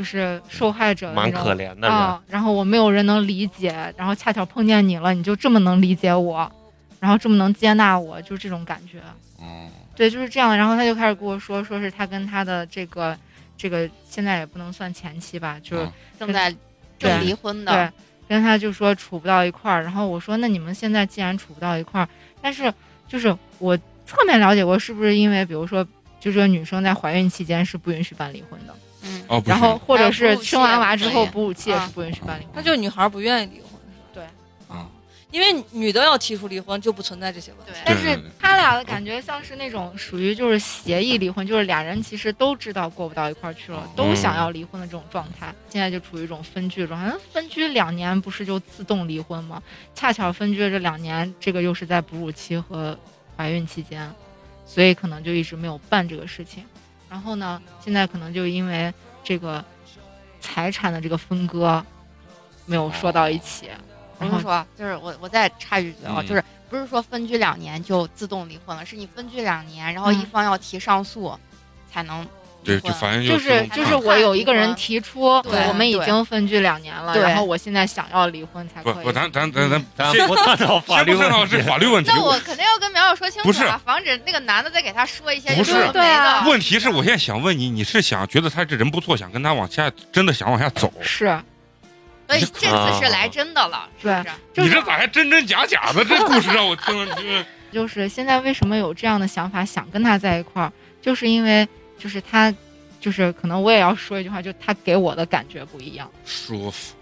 [0.00, 1.90] 就是受害者蛮可怜的人。
[1.90, 6.50] 啊，然后我没有人能理解，然后恰巧碰见你了，你就这么能理解我，
[6.98, 9.02] 然后这么能接纳我，就这种感觉。
[9.42, 10.56] 嗯对，就是这样。
[10.56, 13.14] 然后他就开始跟我说，说是他跟他的这个
[13.58, 16.50] 这个现在也不能算前妻吧，就是啊正在
[16.98, 17.92] 正离婚的，对，
[18.26, 19.82] 跟他就说处不到一块儿。
[19.82, 22.08] 然后我说，那你们现在既然处不到一块儿，
[22.40, 22.72] 但是
[23.06, 23.76] 就是我
[24.06, 25.84] 侧面了解过，是不是因为比如说，
[26.18, 28.89] 就这个女生在怀孕期间是不允许办离婚的，嗯，
[29.30, 32.60] 哦，然后或者是生完娃之后哺乳期也是啊不允许办离婚那。
[32.60, 34.04] 就是女孩不愿意离婚，是吧？
[34.12, 34.24] 对
[34.76, 34.88] 啊，
[35.30, 37.72] 因为女的要提出离婚，就不存在这些问题。
[37.72, 45.54] 对但是他俩的感觉像是那种属于就是协议离婚，就是俩人其实都知道过不到一块儿去了，嗯都想要离婚的这种状态。
[45.68, 47.06] 现在就处于一种分居状态。
[47.06, 49.62] 那分居两年不是就自动离婚吗？
[49.94, 52.98] 恰巧分居的这两年，这个又是在哺乳期和
[53.36, 54.12] 怀孕期间，
[54.66, 56.64] 所以可能就一直没有办这个事情。
[57.08, 58.92] 然后呢，现在可能就因为
[59.22, 59.64] 这个
[60.40, 61.84] 财产的这个分割
[62.66, 63.68] 没有说到一起，
[64.18, 66.26] 我跟你说，就是我我再插一句啊，嗯。
[66.26, 70.20] 就是不是说分居两年就自动离婚了，是你分居两年，然后嗯。
[70.20, 71.36] 一方要提上诉
[71.92, 72.28] 才能离
[72.62, 78.92] 对，就反正就是就是我有一个人提出，对我们已经分居两年了，然后我现在想要离婚才可以。
[78.92, 81.62] 不不，咱咱咱咱咱先不探讨法律问题。
[81.62, 82.10] 法律问题。
[82.14, 86.42] 那我肯定要跟苗苗说清楚不是啊，防止那个男的再给他说一些不是有的没的。
[86.50, 90.92] 问题是我现在想问你，你是想觉得他这人不错，想跟他往下，真的想往下走？
[91.00, 91.40] 是，
[92.28, 94.62] 所以这次是来真的了，是不是？
[94.62, 96.04] 你这咋还真真假假的？
[96.04, 101.66] 这故事让我听了，就是就是现在为什么有这样的想法，想跟他在一块儿，就是因为
[102.00, 102.52] 就是他，
[102.98, 106.10] 就是可能我也要说一句话，就他给我的感觉不一样。
[106.24, 106.94] 舒服。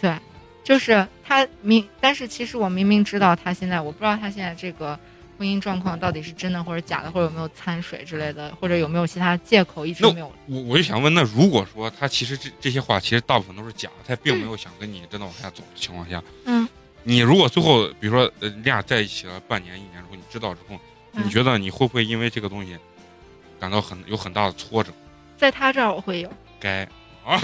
[0.00, 0.16] 对
[0.62, 4.98] 就是他明，但是其实我明明知道他现在，我不知道他现在这个
[5.36, 10.32] 婚姻状况到底是真的或者假的，或者有没有掺水之类的，或者有没有其他借口一直那没有。
[10.46, 16.68] 我我就想问，那如果说他其实这这些话其实大部分都是假的，他并没有想跟你真的往下走的情况下，嗯，
[17.02, 20.78] 你如果最后比如说呃你俩在一起了半年一年之后，你知道之后，
[21.14, 22.76] 嗯你觉得你会不会因为这个东西
[23.60, 24.90] 感到很有很大的挫折？
[25.36, 26.82] 在他这儿我会有，该
[27.24, 27.38] 啊，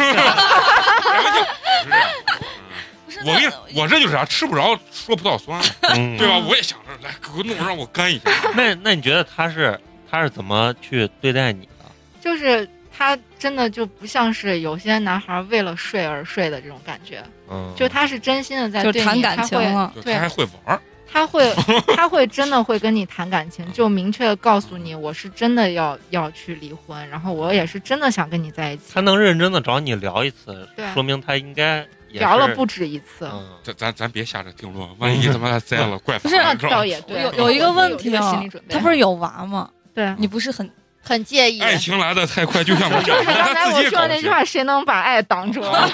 [3.24, 5.60] 我跟你我这就是啥，吃不着说葡萄酸，
[5.94, 6.38] 嗯 对吧？
[6.38, 8.30] 我也想着来给我弄让我干一下。
[8.54, 9.78] 那那你觉得他是
[10.10, 11.84] 他是怎么去对待你的？
[12.20, 20.80] 就是他真的就不像是有些男孩为了睡而睡的这种感觉，嗯，就他是真心的在对你，就谈感他会情了，对就他还会玩儿，
[21.14, 21.54] 他会
[21.94, 33.30] 他会真的会跟你谈感情，就明确的告诉你，我是真的要要去离婚，然后我也是真的想跟你在一起他，能认真的找你聊一次，说明他应该聊了不止一次。
[33.32, 36.36] 嗯，咱咱咱别下这定论，万一他妈栽了， 怪不是？
[36.68, 39.70] 倒也对，有有一个问题啊心理准备他不是有娃吗？
[39.94, 40.12] 对。
[40.18, 40.68] 你不是很
[41.00, 41.60] 很介意。
[41.60, 44.00] 爱情来的太快，就像我 就是刚才我说。
[44.00, 45.62] 的那句话，谁能把爱当真？
[45.62, 45.92] 就 是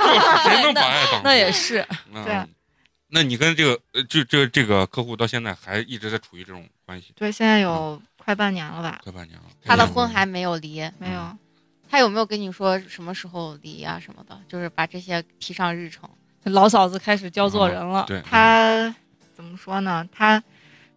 [0.48, 1.20] 谁能把爱当？
[1.24, 1.52] 那也。
[1.52, 2.34] 是，嗯对。
[3.10, 9.00] 那你跟这个呃，就这这个客户到现在还一直在处于这种关系，对，现在有快半年了吧？
[9.02, 9.44] 快半年了。
[9.64, 11.36] 他的婚还没有离，没有，
[11.88, 14.40] 他有没有跟你说什么时候离啊什么的？
[14.48, 16.08] 就是把这些提上日程。
[16.44, 18.04] 老嫂子开始教做人了。
[18.06, 18.94] 对，他
[19.34, 20.08] 怎么说呢？
[20.12, 20.42] 他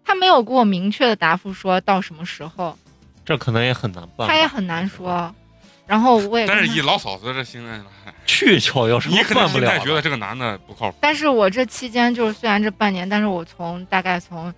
[0.05, 2.77] 他没有给我明确的答复，说到什么时候，
[3.25, 4.27] 这可能也很难办。
[4.27, 5.33] 他也很难说。
[5.85, 7.71] 然后我也但是以老嫂子这现在，
[8.05, 9.71] 哎去求有什么你可能办不了的？
[9.71, 10.97] 现在觉得这个男的不靠谱。
[11.01, 14.51] 但是我这期间就是虽然这半年，但是我从大概从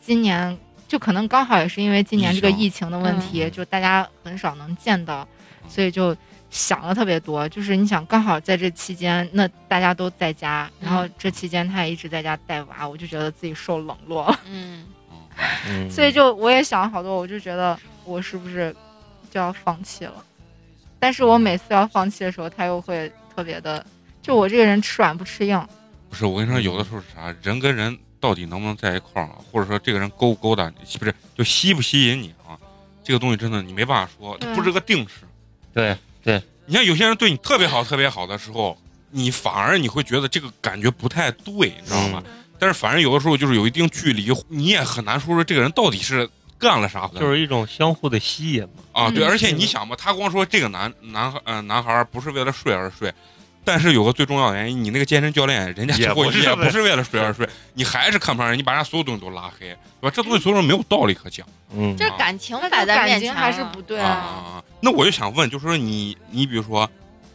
[0.00, 0.58] 今年，
[0.88, 5.26] 就可能刚好也是因为今年这个疫情的问题，嗯就大家很少能见到，
[5.68, 6.14] 所以就
[6.50, 7.48] 想了特别多。
[7.48, 14.84] 就是你想，刚好在这期间，那大家都在家，然后这期间他也一直在家带娃，我就觉得自己受冷落了，嗯，
[15.68, 18.74] 嗯，所以就我也想了好多，我就觉得我是不是
[19.30, 20.14] 就要放弃了？
[21.02, 23.84] 但是我每次要放弃的时候，他又会特别的，
[24.22, 25.60] 就我这个人吃软不吃硬。
[26.08, 32.54] 不是，我跟你说，有的时候是啥，人跟人到底能不能在一块儿啊，或者说这个人勾不勾搭你，不是就吸不吸引你啊？
[33.02, 35.26] 这个东西真的你没办法说，对不是个定式。
[35.74, 35.98] 对
[36.66, 38.78] 你像有些人对你特别好、特别好的时候，
[39.10, 42.22] 你反而你会觉得这个感觉不太对，你知道吗？
[42.60, 46.30] 但是反正有的时候就是有一定距离，你也很难说说这个人到底是
[46.62, 48.68] 干了啥，就是一种相互的吸引嘛。
[48.92, 53.12] 啊，对，嗯而且你想吧，他光说这个男男孩呃男孩不是为了睡而睡，
[53.64, 60.10] 但是有个最重要的原因，你那个健身教练人家也最后不是为也不是为了睡而睡，你还是看不上人，你把人家所有东西都拉黑，对吧？
[60.14, 61.44] 这东西所以说没有道理可讲
[61.74, 64.62] 嗯，这感情摆这感情在面前还是不对啊！
[64.80, 66.88] 那我就想问，就是说你你比如说，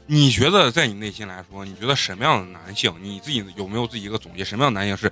[0.05, 4.43] 你觉得在你内心来说，你觉得什么样的男性，你自己有没有自己一个总结？
[4.45, 5.11] 什么样的男性是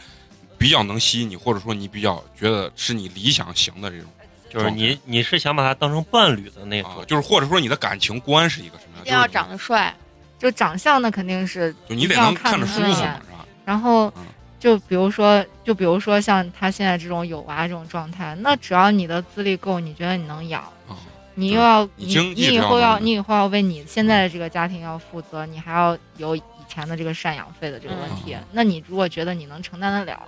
[0.57, 4.07] 比较能吸引你，或者说你比较觉得是你理想型的这种
[4.49, 9.05] 就是你你是想把他当成伴侣的那啊种？，就是或者说你的感情观是一个什么样？
[9.05, 9.93] 一定要长得帅。
[10.37, 13.45] 就长相那肯定是就你得要能看着舒服嘛，得顺眼是吧？
[13.63, 14.25] 然后嗯
[14.59, 20.97] 就比如说，就比如说像他现在这种有娃这种状态，那只要你的资历够，你觉得你能养，啊
[21.35, 28.33] 你又要你你经济你以后要你以后要为你现在的这个家庭要负责，你还要有以前的这个赡养费的这个问题。
[28.33, 30.21] 嗯那你如果觉得你能承担得了，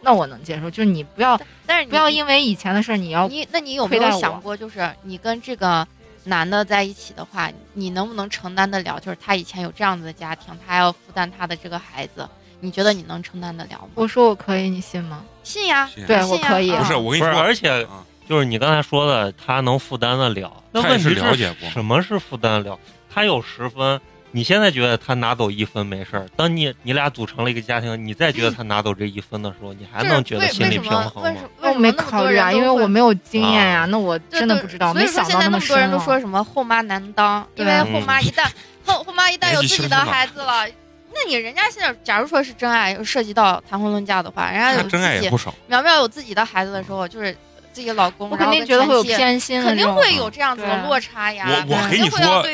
[0.00, 0.70] 那我能接受。
[0.70, 5.86] 就是你不要但是你不要因为以前的事儿你要你，那你有没有想过，就是你跟这个
[6.24, 8.98] 男的在一起的话，你能不能承担得了？
[9.00, 12.28] 就是他以前有这样子的家庭，他还要负担他的这个孩子，
[12.60, 13.88] 你觉得你能承担得了吗？
[13.94, 15.24] 我说我可以，你信吗？
[15.42, 20.52] 信呀，对我可以啊不是我跟你，说，而且啊就是你刚才说的，他能负担得了。
[20.70, 22.78] 那他也是问题了解过什么是负担得了？
[23.10, 23.98] 他有十分，
[24.30, 31.10] 你现在觉得他拿走一分没事儿，当你你俩组成了一个家庭，你再觉得他拿走这一分的时候，你还能觉得为心里平为什么？
[31.10, 31.30] 衡吗？
[31.30, 31.48] 为什么？
[31.60, 38.46] 那我没为什么那么考虑啊，因为我没有经验呀、啊那我真的不知道，所以说没想到么现在那么多人都说什么后妈难当，因为后妈一旦
[38.84, 40.66] 后后妈一旦有自己的孩子了，
[41.14, 47.34] 那你人家现在假如说是真爱，涉及到谈婚论嫁的话，人家有真爱自己也不少，苗苗有自己的孩子的时候，就是
[47.78, 52.44] 自己老公，我肯定觉得会有偏心肯定，会有这样子的落差呀，我我肯跟你说。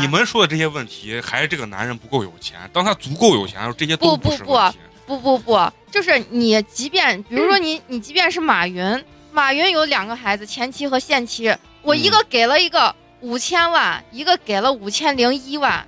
[0.00, 2.56] 你们说的这些问题，还是这个男人不够有钱。
[2.72, 4.78] 当他足够有钱的时候，这些都不不是问题。
[5.04, 11.52] 不不不，就是你即便比如说你你即便是马云，马云有两个孩子，前妻和现妻，
[11.82, 15.84] 我一个给了一个五千万，一个给了五千零一万，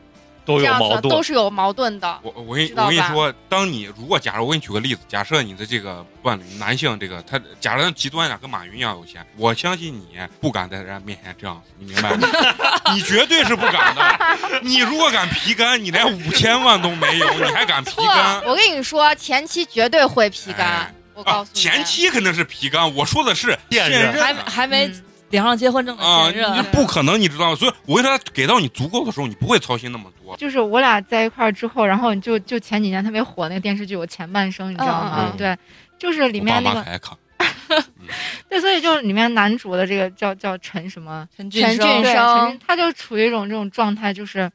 [0.58, 1.22] 都有矛盾都。
[1.22, 2.18] 是有矛盾的。
[2.22, 12.28] 我我跟你我跟你说，当你如果假如我给你举个例子，假设你的这个伴侣男性这个他，假如极端一点，跟马云一样有钱，我相信你不敢在人家面前这样子，你明白吗？
[12.94, 14.60] 你绝对是不敢的。
[14.62, 18.42] 你如果敢皮干，你连五千万都没有，你还敢皮干，？
[18.44, 27.56] 我跟你说，前期绝对会皮干我告诉你，前期肯定是皮干，我说的是现现任任还还没嗯领上结婚证的啊，前任你这不可能，你知道吗？
[27.56, 30.36] 所以我给他给到你足够的时候，你不会操心那么多。
[30.36, 35.32] 就是我俩在一块儿之后，然后就就前几年特别火那个电视剧《我前半生》，你知道吗？
[35.36, 35.56] 对，
[35.98, 36.84] 就是里面那个
[38.48, 41.78] 对，所以就是里面男主的这个叫叫陈什么，陈俊生。
[41.78, 42.58] 陈，俊生。
[42.66, 44.50] 他就处于一种这种状态，就是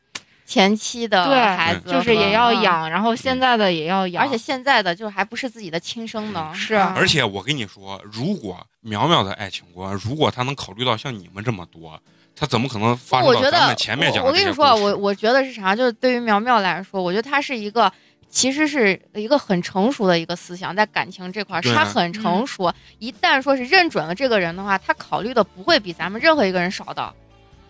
[0.45, 11.99] 前妻的对孩子，就是也要嗯，养，然后现在的也要养，而且现在的就是还不是自己的亲生的，是嗯而且我跟你说，如果苗苗的爱情观，如果他能考虑到像你们这么多，
[12.35, 15.75] 他怎么可能发生我觉得到咱们前面讲的我我跟你说，我我觉得是啥？
[15.75, 17.91] 就是对于苗苗来说，我觉得他是一个。
[18.27, 22.73] 其实是一个很成熟的一个思想，在感情这块儿，他很成熟。
[22.99, 27.13] 一旦说是认准了这个人的话，他考虑的不会比咱们任何一个人少的，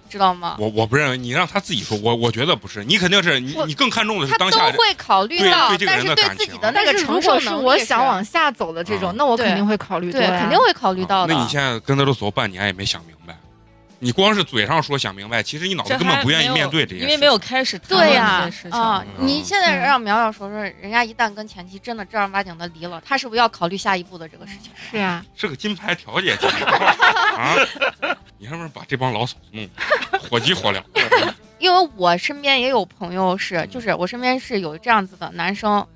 [0.10, 0.56] 知道吗？
[0.60, 4.78] 我我不认为，你让他自己说，我我觉得不是，你肯定是你你更看重的是当下都。
[4.78, 11.34] 会考虑对到，对这个但是对人的感情自己的那但个承是如果是受能力我想往下走的这种，嗯那我肯定会考虑多对，肯定会考虑到的。
[11.34, 13.36] 那你现在跟他都走半年也没想明白，
[14.00, 19.04] 你光是嘴上说想明白，其实你脑子根本不愿意面对这些事情，因为没有开始对呀啊！
[19.18, 24.72] 嗯你现在嗯让苗苗说说，人家一旦跟前妻真的正儿八经的离了，他是不是要考虑下一步的这个事情？
[24.92, 26.66] 是呀，是个金牌调解机构
[27.38, 27.56] 啊！
[28.38, 29.68] 你是不是把这帮老嫂子弄
[30.12, 30.82] 得 火急火燎？
[31.58, 35.88] 因为我身边也有朋友是，嗯就是我身边是有这样子的男生，嗯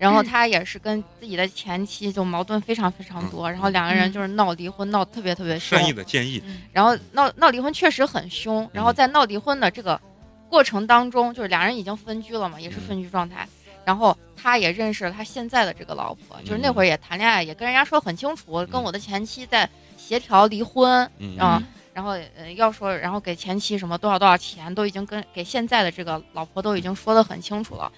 [0.00, 5.78] 然后他也是跟自己的前妻就矛盾非常非常多，然后两个人就是闹离婚，闹特别特别凶。
[5.78, 6.42] 善，意的建议，
[6.72, 10.00] 然后闹闹离婚确实很凶，然后在闹离婚的这个
[10.48, 13.46] 过程当中，就是两人已经分居了嘛，也是分居状态。
[13.84, 21.62] 然后他也认识了他现在的这个老婆，就是那会儿也谈恋爱，也跟人家说很清楚，跟我的前妻在协调离婚嗯啊。
[21.92, 27.90] 然后呃要说，然后给前妻什么多少多少钱，都已经跟给现在的这个老婆都已经说得很清楚了。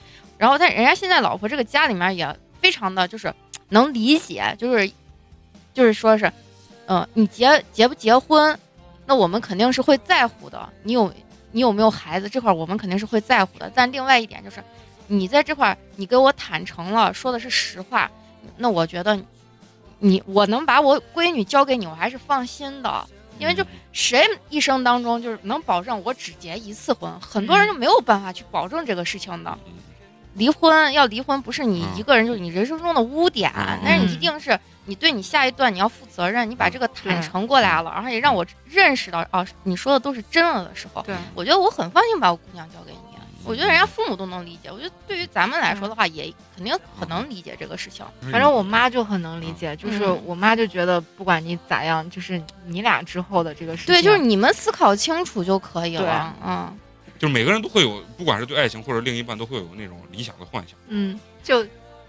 [0.42, 3.32] 然后但人家现在老婆这个家里面也非常的就是
[3.68, 4.90] 能理解，就是
[5.72, 6.32] 就是说是，
[6.86, 8.58] 嗯、你结结不结婚，
[9.06, 10.68] 那我们肯定是会在乎的。
[10.82, 11.14] 你有
[11.52, 13.70] 你有没有孩子这块儿，我们肯定是会在乎的。
[13.72, 14.60] 但另外一点就是，
[15.06, 18.10] 你在这块儿你给我坦诚了，说的是实话，
[18.56, 19.16] 那我觉得
[20.00, 23.06] 你我能把我闺女交给你，我还是放心的。
[23.38, 29.56] 因为就谁一生当中就是能保证我只结一次婚，很多人就没有办法去保证这个事情的。
[30.34, 31.98] 嗯离婚要离婚，不是你嗯。
[31.98, 33.78] 一个人，就是你人生中的污点，嗯。
[33.84, 43.12] 但是你一定是你对你下一段你要负责任，你把这个坦诚过来了，然后也让我认识到哦，你说的都是真的的时候，对，我觉得我很放心把我姑娘交给你。
[43.44, 48.06] 我觉得人家父母都能理解，我觉得对于咱们来说的话，也肯定很能理解这个事情。
[48.30, 56.32] 反正我妈就很能理解，就是嗯我妈就觉得不管你咋样，就是你俩之后的这个事情，对，就是你们思考清楚就可以了。
[56.46, 56.78] 嗯，
[57.22, 60.76] 就是每个人都会有，不管是对爱情或者另一半，都会有那种理想的幻想。
[60.88, 61.64] 嗯，就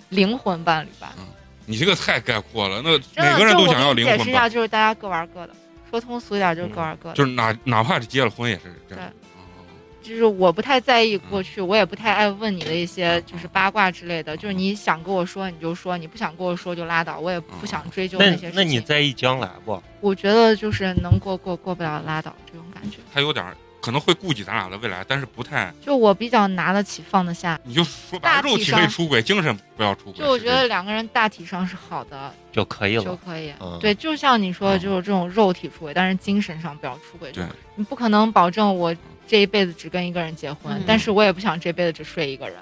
[0.09, 1.13] 灵魂伴侣吧。
[1.19, 1.25] 嗯
[1.65, 2.91] 你这个太概括了，那
[3.23, 5.55] 每个人都想要灵魂解释一下，就是大家各玩各的，
[5.89, 7.15] 说通俗一点就是各玩各的。
[7.15, 9.05] 就是哪哪怕是结了婚也是这样。
[9.05, 9.11] 对哦
[10.01, 14.35] 就是我不太在意过去，我也不太爱问你的一些就是八卦之类的。
[14.35, 18.51] 就是你想跟我说你就说，你不想跟我说就拉倒，我也不想追究那些事情。
[18.53, 19.81] 那你在意将来不？
[20.01, 22.97] 我觉得就是能过过过不了拉倒这种感觉。
[23.13, 30.13] 他有点儿可能会顾及咱俩的未来，但是不太，就我比较拿得起放得下，你就说吧，大体肉体可以上出轨，精神不要出轨。
[30.13, 33.03] 就我觉得两个人大体上是好的就可以了。
[33.03, 33.53] 就可以。
[33.59, 37.29] 嗯对，就像你说就是这种肉体出轨，但是精神上不要出轨。
[37.33, 37.43] 对，
[37.75, 38.95] 你不可能保证我
[39.27, 42.57] 这一辈子只跟一个人结婚，嗯但是我也不想这辈子只睡一个人。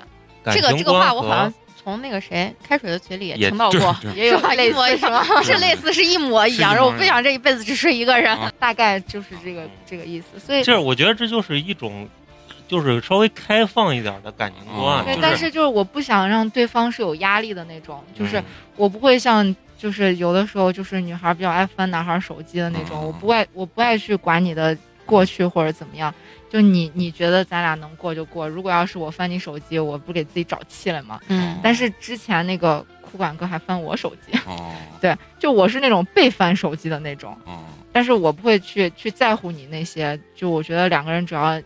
[0.45, 1.53] 这个这个话我好像
[1.83, 4.39] 从那个谁开水的嘴里也听到过，对也有？
[4.51, 5.25] 类似是吗？
[5.25, 6.73] 样，是类似是一模一样。
[6.73, 8.35] 然后我不想这一辈子只睡一个人。
[8.35, 10.39] 啊大概就是这个这个意思。
[10.39, 12.07] 所以这我觉得这就是一种，
[12.67, 14.99] 就是稍微开放一点的感情观。
[14.99, 18.43] 哦对，就但是就是我不想让对方是有压力的那种，就是嗯
[18.75, 26.13] 我不会像就是有的时候就是女孩比较爱翻男孩手机的那种，嗯我不爱我不爱去管你的过去或者怎么样。
[26.51, 31.17] 就你你觉得咱俩能过就过，如果要是我翻你手机，我不给自己找气了吗？
[31.29, 41.61] 嗯但是之前那个酷管哥还翻我手机，哦 对，就我是那种被翻手机的那种，哦，但是我不会去去在乎你那些，就我觉得两个人只要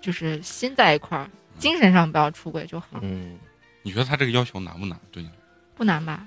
[0.00, 3.38] 就是心在一块儿，精神上不要出轨就好，嗯，
[3.82, 4.98] 你觉得他这个要求难不难？
[5.12, 5.40] 对你来说，
[5.76, 6.26] 不难吧？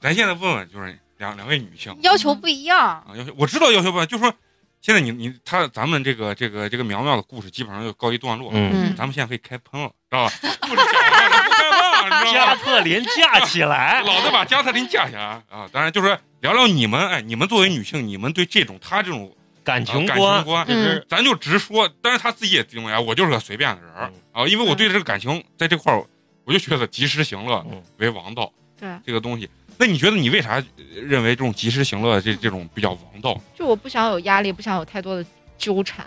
[0.00, 2.78] 咱现在问问，就是两两位女性要求不一样。
[2.78, 4.34] 啊，要求我知道要求不一样，就说
[4.84, 8.52] 现在你你他咱们这个这个这个苗苗的故事基本上就告一段落，
[8.94, 10.32] 咱们现在可以开喷了，知道吧？
[10.60, 12.54] 故事讲完了，不开放，你知道加吗？
[12.62, 15.66] 特林架起来，老子把加特林架起来啊！
[15.72, 21.88] 当然就是说聊聊你们，哎，你们作为女性，你们对这种他这种感情感情观咱就直说。
[22.02, 26.04] 但是他自己也定位啊，我就是个随便的人儿啊，因为我对这个感情在这块儿，
[26.44, 29.48] 我就觉得及时行乐嗯为王道对，这个东西。
[29.78, 35.24] 那你觉得你为啥呃认为这种及时行乐这这种比较王道就我不想有压力，不想有太多的
[35.58, 36.06] 纠缠。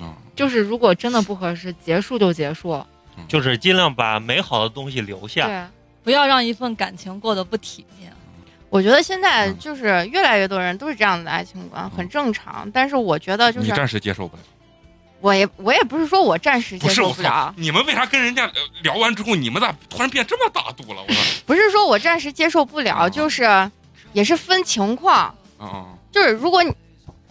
[0.00, 0.14] 啊？
[0.36, 2.80] 就是如果真的不合适，结束就结束。
[3.26, 5.46] 就是尽量把美好的东西留下。
[5.46, 5.64] 对，
[6.04, 8.12] 不要让一份感情过得不体面。
[8.70, 12.70] 我觉得现在嗯就是越来越多人都是这样的爱情观，很正常。
[12.72, 14.42] 但是我觉得就是你暂时接受不了。
[15.20, 21.02] 我也我也不是说我暂时接受不了，，你们为啥跟人家聊聊完之后，你们咋突然变这么大度了？
[21.02, 21.20] 我操！
[21.44, 23.70] 不是说我暂时接受不了，啊就是
[24.12, 25.34] 也是分情况。
[26.12, 26.72] 就是如果你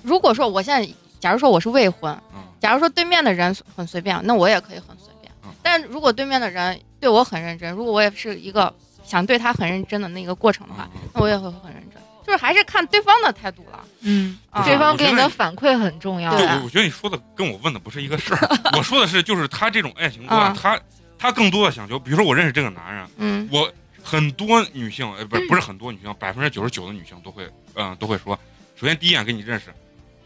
[0.04, 2.44] 如果说我现在，假如说我是未婚，啊！
[2.60, 5.50] 假如说对面的人很随便，那我也可以很随便嗯。
[5.64, 12.02] 但如果对面的人对我很认真，如果我也是一个想对他很认真的那个过程的话，啊那我也会很认真。
[12.26, 13.80] 就是还是看对方的态度了。
[14.02, 16.36] 嗯，啊对方给你的反馈很重要。
[16.36, 18.50] 对，我我觉得你说的跟我问的不是一个事儿。
[18.74, 20.78] 我说的是，就是他这种爱情观，啊他
[21.18, 23.72] 他更多的想求，比如说我认识这个男人，嗯我
[24.10, 27.46] 很多女性，呃，不是不是很多女性，百分之九十九的女性都会，
[27.76, 28.40] 嗯、都会说，
[28.80, 29.66] 首先第一眼跟你认识，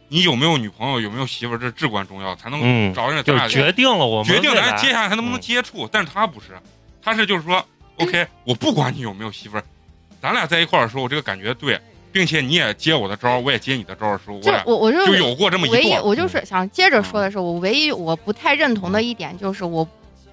[0.08, 5.90] 你有没有女朋友，有没有媳妇儿，这至关重要，才能嗯找人就是咱俩决定了我们决定咱接下来还能不能嗯接触。
[5.92, 6.50] 但是他不是，
[7.02, 7.66] 他是就是说
[7.98, 9.64] ，OK，我不管你有没有媳妇儿，
[10.22, 16.04] 咱俩在一块儿的时候，我这个感觉对，并且你也接我的招，我也接你的招的时候，我我我就就有过这么一唯一段。
[16.04, 19.88] 我就是想接着说的是，我唯一我不太认同的一点就是我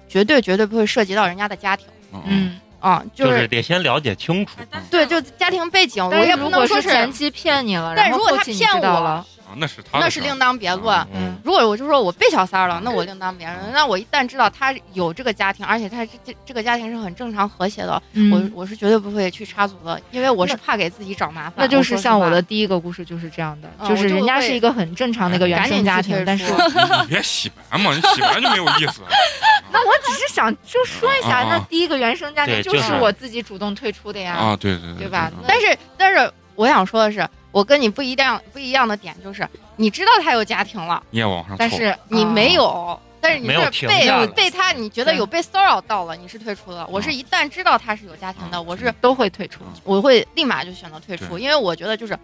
[0.07, 1.87] 绝对绝对不会涉及到人家的家庭。
[2.11, 4.57] 嗯，嗯，啊，就就是是得先了解清楚。
[4.89, 10.95] 对，就家庭背景，我也不能说是前期骗你了，但然后如果他骗后期你知道我了，啊，那是他那是另当别论。
[11.13, 13.57] 嗯，如果我就说我被小三了，那我另当别论。
[13.73, 21.53] 那我一旦知道他有这个家庭，而且他这这这个家庭是很正常和谐的，嗯我我是绝对不会去插足的，因为我是怕给自己找麻烦。
[21.57, 29.01] 那就是像我的第一个故事就是这样的，嗯就是人家是一个很正常的一个原生家，庭但是你别洗白嘛，你洗白就没有意思。
[29.71, 34.33] 那我只是想就说一下，那第一个原生家庭就是我自己主动退出的呀。
[34.33, 37.27] 啊，对对对对吧嗯但是但是我想说的是，
[37.59, 39.45] 我跟你不一样不一样的点就是，
[39.75, 43.01] 你知道他有家庭了，你也往上，但是你没有，有。
[43.19, 46.87] 但是你是被被他，你觉得有被骚扰到了，你是退出的。
[46.87, 49.59] 我是一旦知道他是有家庭的，嗯我是都会退出。
[49.83, 52.17] 我会立马就选择退出，因为我觉得就是，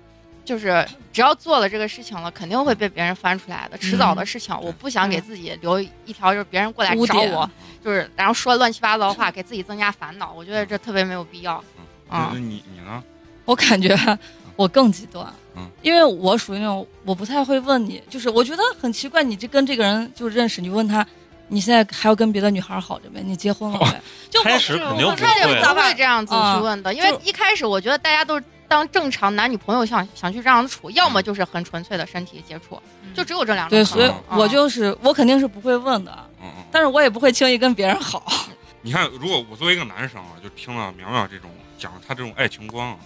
[0.45, 4.57] 就是只要做了这个事情了，肯定会被别人翻出来的，迟早的事情。
[4.61, 7.51] 我不想给自己留一条，就是别人过来找我，
[7.83, 10.31] 就是然后说乱七八糟的话，给自己增加烦恼。
[10.31, 11.61] 我觉得这特别没有必要。
[12.07, 13.03] 啊那你你呢？
[13.45, 13.97] 我感觉
[14.55, 15.25] 我更极端，
[15.55, 21.05] 嗯因为我属于那种我不太会问你，就是我觉得很奇怪，你这跟这个人就认识，你问他。
[21.47, 23.21] 你现在还要跟别的女孩好着没？
[23.21, 24.01] 你结婚了没？
[24.31, 32.81] 就开始肯定不我开始会不会这样子啊去问的，因为一开始我觉得大家都是当正常男女朋友想想去这样子处，要么就是很纯粹的身体接触，
[33.13, 36.17] 就只有这两种对，所以我就是我肯定是不会问的。
[36.71, 38.25] 但是我也不会轻易跟别人好。
[38.81, 42.97] 你看，如果我作为一个男生啊，就听了苗苗这种讲他这种爱情观啊，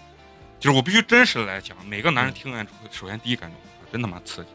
[0.59, 4.49] 就是我必须真实的来讲，每个男人听完之后，首先第一感觉，啊真他妈刺激，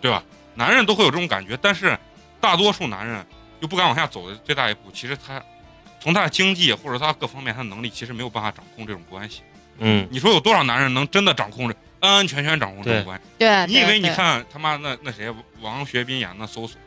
[0.00, 0.22] 对吧？
[0.54, 1.98] 男人都会有这种感觉，但是
[2.40, 3.26] 大多数男人
[3.60, 5.42] 又不敢往下走的最大一步，其实他
[6.00, 9.42] 从他的经济或者他各方面他的能力，其实没有办法掌控这种关系。
[9.78, 13.24] 嗯，你说有多少男人能真的掌控着安安全全掌控这种关系？
[13.38, 16.78] 对，你以为你看他妈那那谁王学兵演那搜索，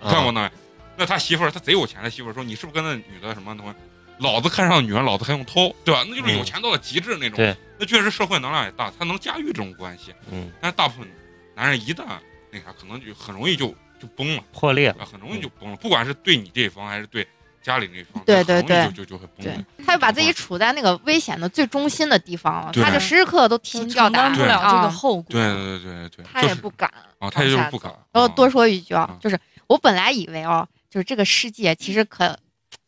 [0.00, 0.50] 啊看过那？
[0.94, 3.74] 那他媳妇儿，他贼有钱，他媳妇儿说：“你是不是跟那女的什么东西？
[4.22, 6.04] 老子看上女人，老子还用偷，对吧？
[6.08, 7.36] 那就是有钱到了极致那种。
[7.36, 10.14] 对，那确实社会能量也大，他能驾驭这种关系。
[10.30, 11.08] 嗯，但是大部分
[11.54, 12.04] 男人一旦
[12.50, 13.68] 那啥，可能就很容易就
[14.00, 15.76] 就崩了破裂，了，很容易就崩了。
[15.76, 17.26] 不管是对你这一方，还是对
[17.62, 25.24] 家里那一方，对对对就就就会崩对。，他就把自己处在那个危险的最中心的地方了，他就时时刻刻都提心吊承担胆不了这个啊后果。
[25.28, 26.92] 对对对对对，他也不敢。
[27.18, 27.92] 啊，他也就是不敢。
[28.12, 32.36] 然后多啊说一句啊啊，就是我本来以为啊，就是这个世界其实可，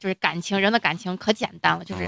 [0.05, 2.07] 就是感情人的感情可简单了，就是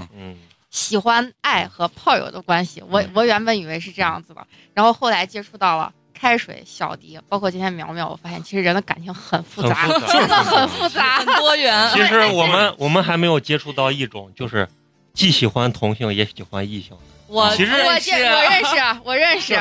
[0.69, 2.79] 喜欢、爱和炮友的关系。
[2.91, 11.25] 我嗯我原本以为是这样子的，然后后来接触到了开水、小迪，包括今天苗苗，我发现其实人的感情很复杂，复杂真的很复杂很。
[11.37, 11.89] 多元。
[11.91, 14.67] 其实我们我们还没有接触到一种，就是
[15.15, 17.03] 既喜欢同性也喜欢异性的。
[17.25, 19.55] 我其实我认识我认识，我认识，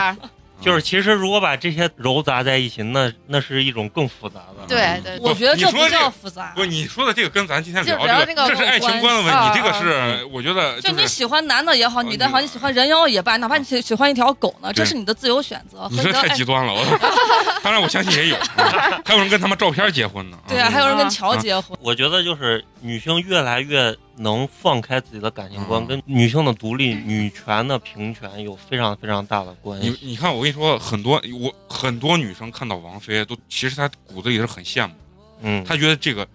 [0.61, 4.67] 就是其实如果把这些揉杂在一起，那那是一种更复杂的。
[4.67, 15.87] 对对我觉得这不叫复杂不，，你说的这个跟咱今天聊这个这是爱情观的问啊题，这个啊是我觉得就你喜欢男的也好，啊女的也好，你你喜欢人妖也罢，哪怕你喜喜欢一条狗呢，这是你的自由选择。
[15.91, 16.85] 你这太极端了，我
[17.63, 20.39] 当然我相信也有，啊还有人跟他们照片结婚呢。
[20.49, 25.87] 对啊，还有人跟啊乔结婚，我觉得就是女性越来越能放开自己的感情观，嗯。
[25.87, 29.89] 跟女性的独立、女权的平权有非常非常大的关系。
[29.89, 34.95] 你你看，我跟你说，很多我很多女生看到王菲，都其实她骨子里是很羡慕，
[35.43, 36.27] 嗯，她觉得这个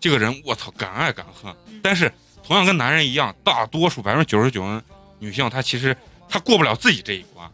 [0.00, 1.54] 这个人，我操，敢爱敢恨。
[1.82, 2.12] 但是
[2.42, 4.82] 同样跟男人一样，大多数百分之九十九的
[5.18, 5.96] 女性，她其实
[6.28, 7.48] 她过不了自己这一关，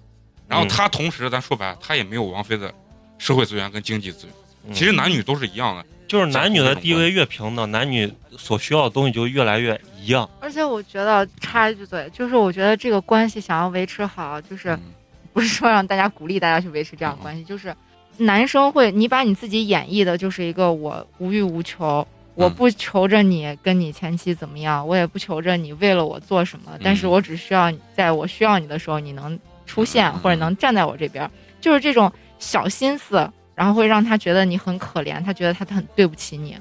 [0.48, 0.68] 然后嗯。
[0.68, 2.72] 她同时，咱说白了，她也没有王菲的
[3.18, 4.34] 社会资源跟经济资源。
[4.68, 4.72] 嗯。
[4.72, 10.28] 其实男女都是一样的，就是男女的地位越平等，男女所需要的东西就越来越一样。
[10.40, 14.80] 而且我觉得插一句嘴，就是我觉得这个关系想要维持好，就是嗯。
[15.34, 17.74] 不是说让大家鼓励大家去维持这样的关系，就是
[18.18, 29.36] 男生会你把你自己演绎的就是一个我无欲无求，我不求着你跟你前妻怎么样，我也不求着你为了我做什么，但是我只需要在我需要你的时候你能
[29.66, 30.18] 出现嗯。
[30.20, 31.28] 或者能站在我这边，
[31.60, 36.56] 就是这种小心思，然后会让他觉得你很可怜，他觉得他很对不起你，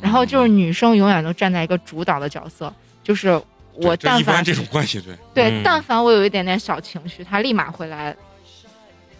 [0.00, 2.72] 然后就是女生永远都站在一个主导的角色，
[3.02, 3.30] 就是
[3.74, 8.14] 我但凡一般这种关系，对，对，嗯但凡我有一点点小情绪，他立马会来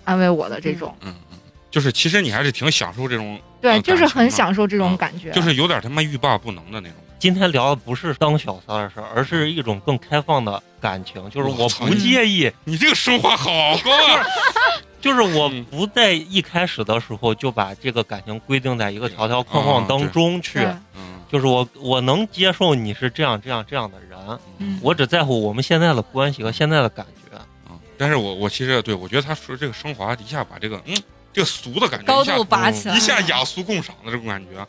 [0.05, 0.95] 安慰我的这种。
[1.03, 1.39] 嗯嗯，
[1.71, 5.31] 就是其实你还是挺享受这种，对，呃就是很享受这啊种感觉。
[5.33, 6.97] 就是有点他妈欲罢不能的那种。
[7.19, 13.51] 今天聊的不是当小三的事儿，而是一种更开放的感情，就是我不介意，你这个升华好
[13.85, 14.25] 高啊！
[15.01, 20.59] 就是我嗯不在一开始的时候就把这个感情规定在一个条条框框当中去，
[20.95, 27.39] 嗯，就是我我能接受你是这样这样这样的人，嗯我只在乎我们现在的关系和现在的感觉。
[27.71, 30.97] 嗯，但是我我其实对我觉得他说这个升华一下把这个嗯
[31.33, 34.67] 这个俗的感觉高度拔起来，一下雅俗共赏的这种感觉。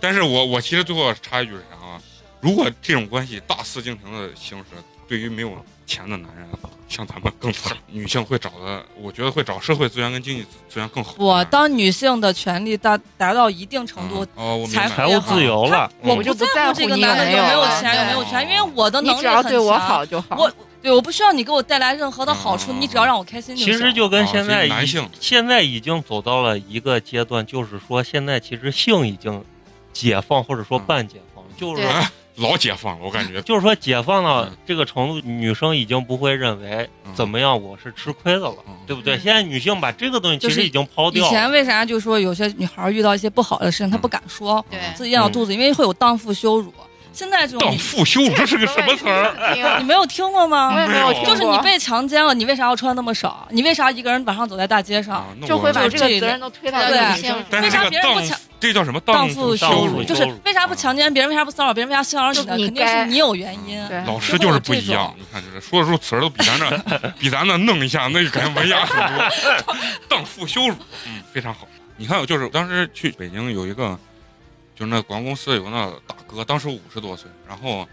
[0.00, 2.00] 但是我我其实最后插一句是啥啊？
[2.40, 4.64] 如果这种关系大肆进行的形式，
[5.08, 5.52] 对于没有
[5.86, 6.46] 钱的男人，
[6.88, 11.14] 像咱们更惨，女性会找的，我觉得会找社会资源跟经济资源更好。
[11.18, 14.96] 我当女性的权利达达到一定程度嗯，哦，我明才白。
[14.96, 20.36] 财务自由了，我不不在在乎这个男的有没有有没有钱有没有权，因为我的能力很只要对我强好就好。
[20.38, 20.52] 我
[20.82, 23.72] 对，我不需要你给我带来任何的好处，嗯你只要让我开心就行。
[23.72, 25.08] 其实就跟现在男性。
[25.18, 29.42] 现在已经走到了一个阶段，就是说现在其实性已经
[29.94, 31.88] 解放或者说半解放，就是
[32.36, 33.40] 老解放了，我感觉。
[33.42, 39.16] 就是说解放到嗯这个程度，女生已经不会认为嗯怎么样我是吃亏的了，嗯对不对？
[39.16, 41.30] 嗯现在女性把这个东西其实已经抛掉以。
[41.30, 46.72] 前为啥就说有些女孩遇到一些不好的事情，她不敢说，对自己咽到肚子，因为会有荡妇羞辱。
[47.14, 49.32] 现在这种荡你妇羞辱，这是个什么词儿？
[49.78, 50.80] 你没有听过吗我？
[50.80, 53.46] 也没有听过，就是你被强奸了，你为啥要穿那么少？
[53.50, 55.24] 你为啥一个人晚上走在大街上？
[55.46, 61.28] 就我会把这个责任都推到女性为啥别人不强这叫什么荡妇妇羞辱就是为啥不强奸别人？
[61.28, 61.88] 为啥不骚扰别人？
[61.90, 62.66] 为啥性骚扰你呢？
[62.66, 63.86] 肯定是你有原因。
[64.06, 69.28] 老师就是不一样，你看这说得出词儿都比咱这 比咱那弄一下，那就感觉文雅很多。
[70.08, 70.74] 荡妇羞辱，
[71.06, 71.68] 嗯，非常好。
[71.96, 73.98] 你看，就是当时去北京有一个，
[74.74, 77.88] 就是那广告公司有个那大哥，当时五十多岁，然后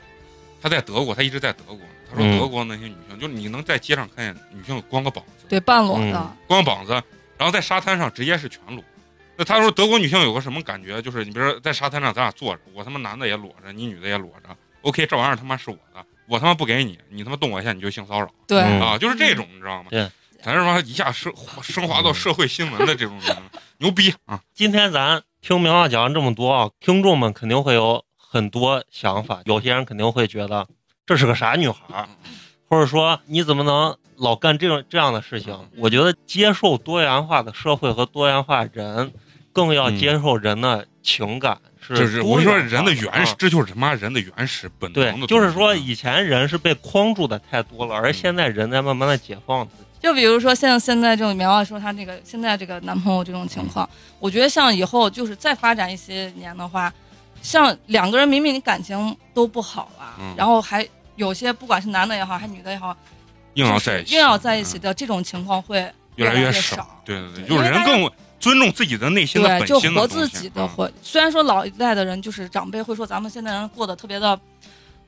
[0.62, 1.80] 他在德国，他一直在德国。
[2.10, 6.92] 他说嗯德国那些女性，就是你能在街上看见女性光个膀子，对，半裸嗯的，光膀子，
[7.38, 8.84] 然后在沙滩上直接是全裸。
[9.38, 11.02] 那他说德国女性有个什么感觉？
[11.02, 19.88] 就是你比如说在沙滩上咱俩坐着，我他妈男的也裸着，你女的也裸着，OK，这玩意儿他妈是我的，我他妈不给你，你他妈动我一下你就性骚扰、对，嗯啊，就是这种你知道吗？
[19.90, 20.02] 对，
[20.44, 23.38] 咱这他妈一下升升华到社会新闻的这种人，
[23.78, 24.42] 牛逼啊！
[24.54, 30.68] 今天咱听明浩讲了这么多啊，听众们肯定会有很多想法，有些人肯定会觉得
[31.04, 32.08] 这是个傻女孩儿，
[32.70, 35.58] 或者说你怎么能老干这种这样的事情？
[35.78, 39.12] 我觉得接受多元化的社会和多元化人，
[39.52, 39.98] 更要嗯。
[39.98, 41.58] 接受人的情感。
[41.84, 45.76] 是就是多元化我说人的原始，啊这就是他妈人的原始本能就是说啊。
[45.76, 48.14] 以前人是被框住的太多了，而嗯。
[48.14, 49.91] 现在人在慢慢的解放自己。
[50.02, 53.88] 就比如说像现在这种苗苗说她这个现在这个男朋友这种情况，
[54.20, 56.92] 我觉得像以后就是再发展一些年的话，
[57.42, 62.98] 像两个人明明感情都不好了，嗯然后还有些不管是男的也好，还是女的也好，
[63.54, 67.02] 硬要在一起，硬要在一起嗯的这种情况会越来越少。
[67.06, 70.92] 对对对，就是人更尊重自己的内心的对，就本心的活自己的活。
[71.04, 74.40] 虽然说老一代的人就是长辈会说咱们现在人过得特别的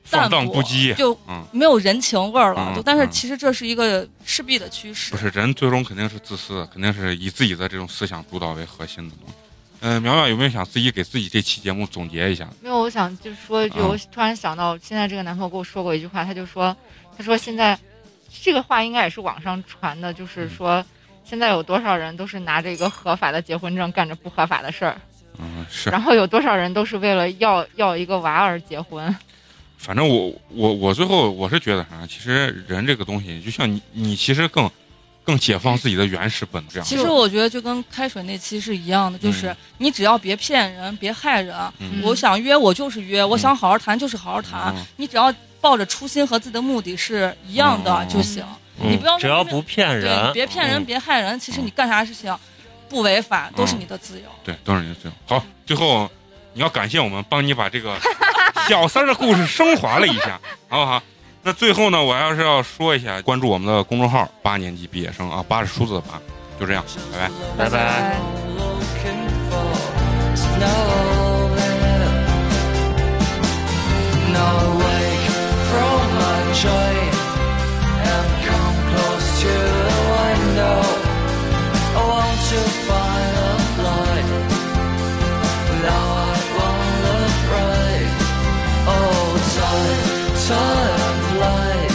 [0.04, 0.94] 放淡薄荡不羁。
[0.94, 2.70] 就嗯，没有人情味儿了。
[2.70, 5.16] 嗯就但是嗯其实这是一个势必的趋势不。
[5.16, 9.34] 是人最终肯定是自私的，肯定是以自己的这种思想主导为核心的东西。
[9.80, 12.48] 嗯、苗苗有没有想自己给自己这期节目总结一下？
[12.62, 16.74] 没有，我想就是说一句，嗯我突然想到，现在这个男朋友跟我说过一句话，他就说，
[17.18, 17.78] 他说现在
[18.42, 20.82] 这个话应该也是网上传的，就是说
[21.22, 24.96] 现在有多少人都是拿着一个合法的结婚证干着不合法的事儿，
[25.38, 29.14] 嗯，是，然后有多少人都是为了要要一个娃而结婚。
[29.84, 34.70] 反正我我我最后我是觉得啥，其实人这个东西，就像你你其实更
[35.22, 36.86] 更解放自己的原始本能这样。
[36.86, 41.54] 其实我觉得就跟开水那期是一样的，就是嗯你只要别骗人，别害人。
[41.80, 44.74] 嗯我想约我就是约，我想好好谈就是好好谈。
[44.74, 48.42] 嗯你只要抱着初心和自己的目的是一样的嗯就行。
[48.76, 51.38] 你嗯不要只要不骗，人，别骗人，嗯别害人。
[51.38, 52.34] 其实你干啥事情
[52.88, 54.26] 不违法，都是你的自由。
[54.42, 55.14] 对，都是你的自由。
[55.26, 56.10] 好，最后
[56.54, 57.96] 你要感谢我们，帮你把这个
[58.68, 61.02] 小三儿的故事升华了一下，好不好？
[61.42, 66.18] 那最后呢，我要是要说一下，关注我们的公众号“八年级毕业生”啊，八是数字的八，
[66.58, 66.82] 就这样，
[67.58, 67.70] 拜拜。
[67.70, 68.16] 拜拜。
[68.56, 69.84] looking for
[90.48, 91.94] child light.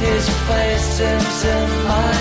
[0.00, 2.19] His face in mine.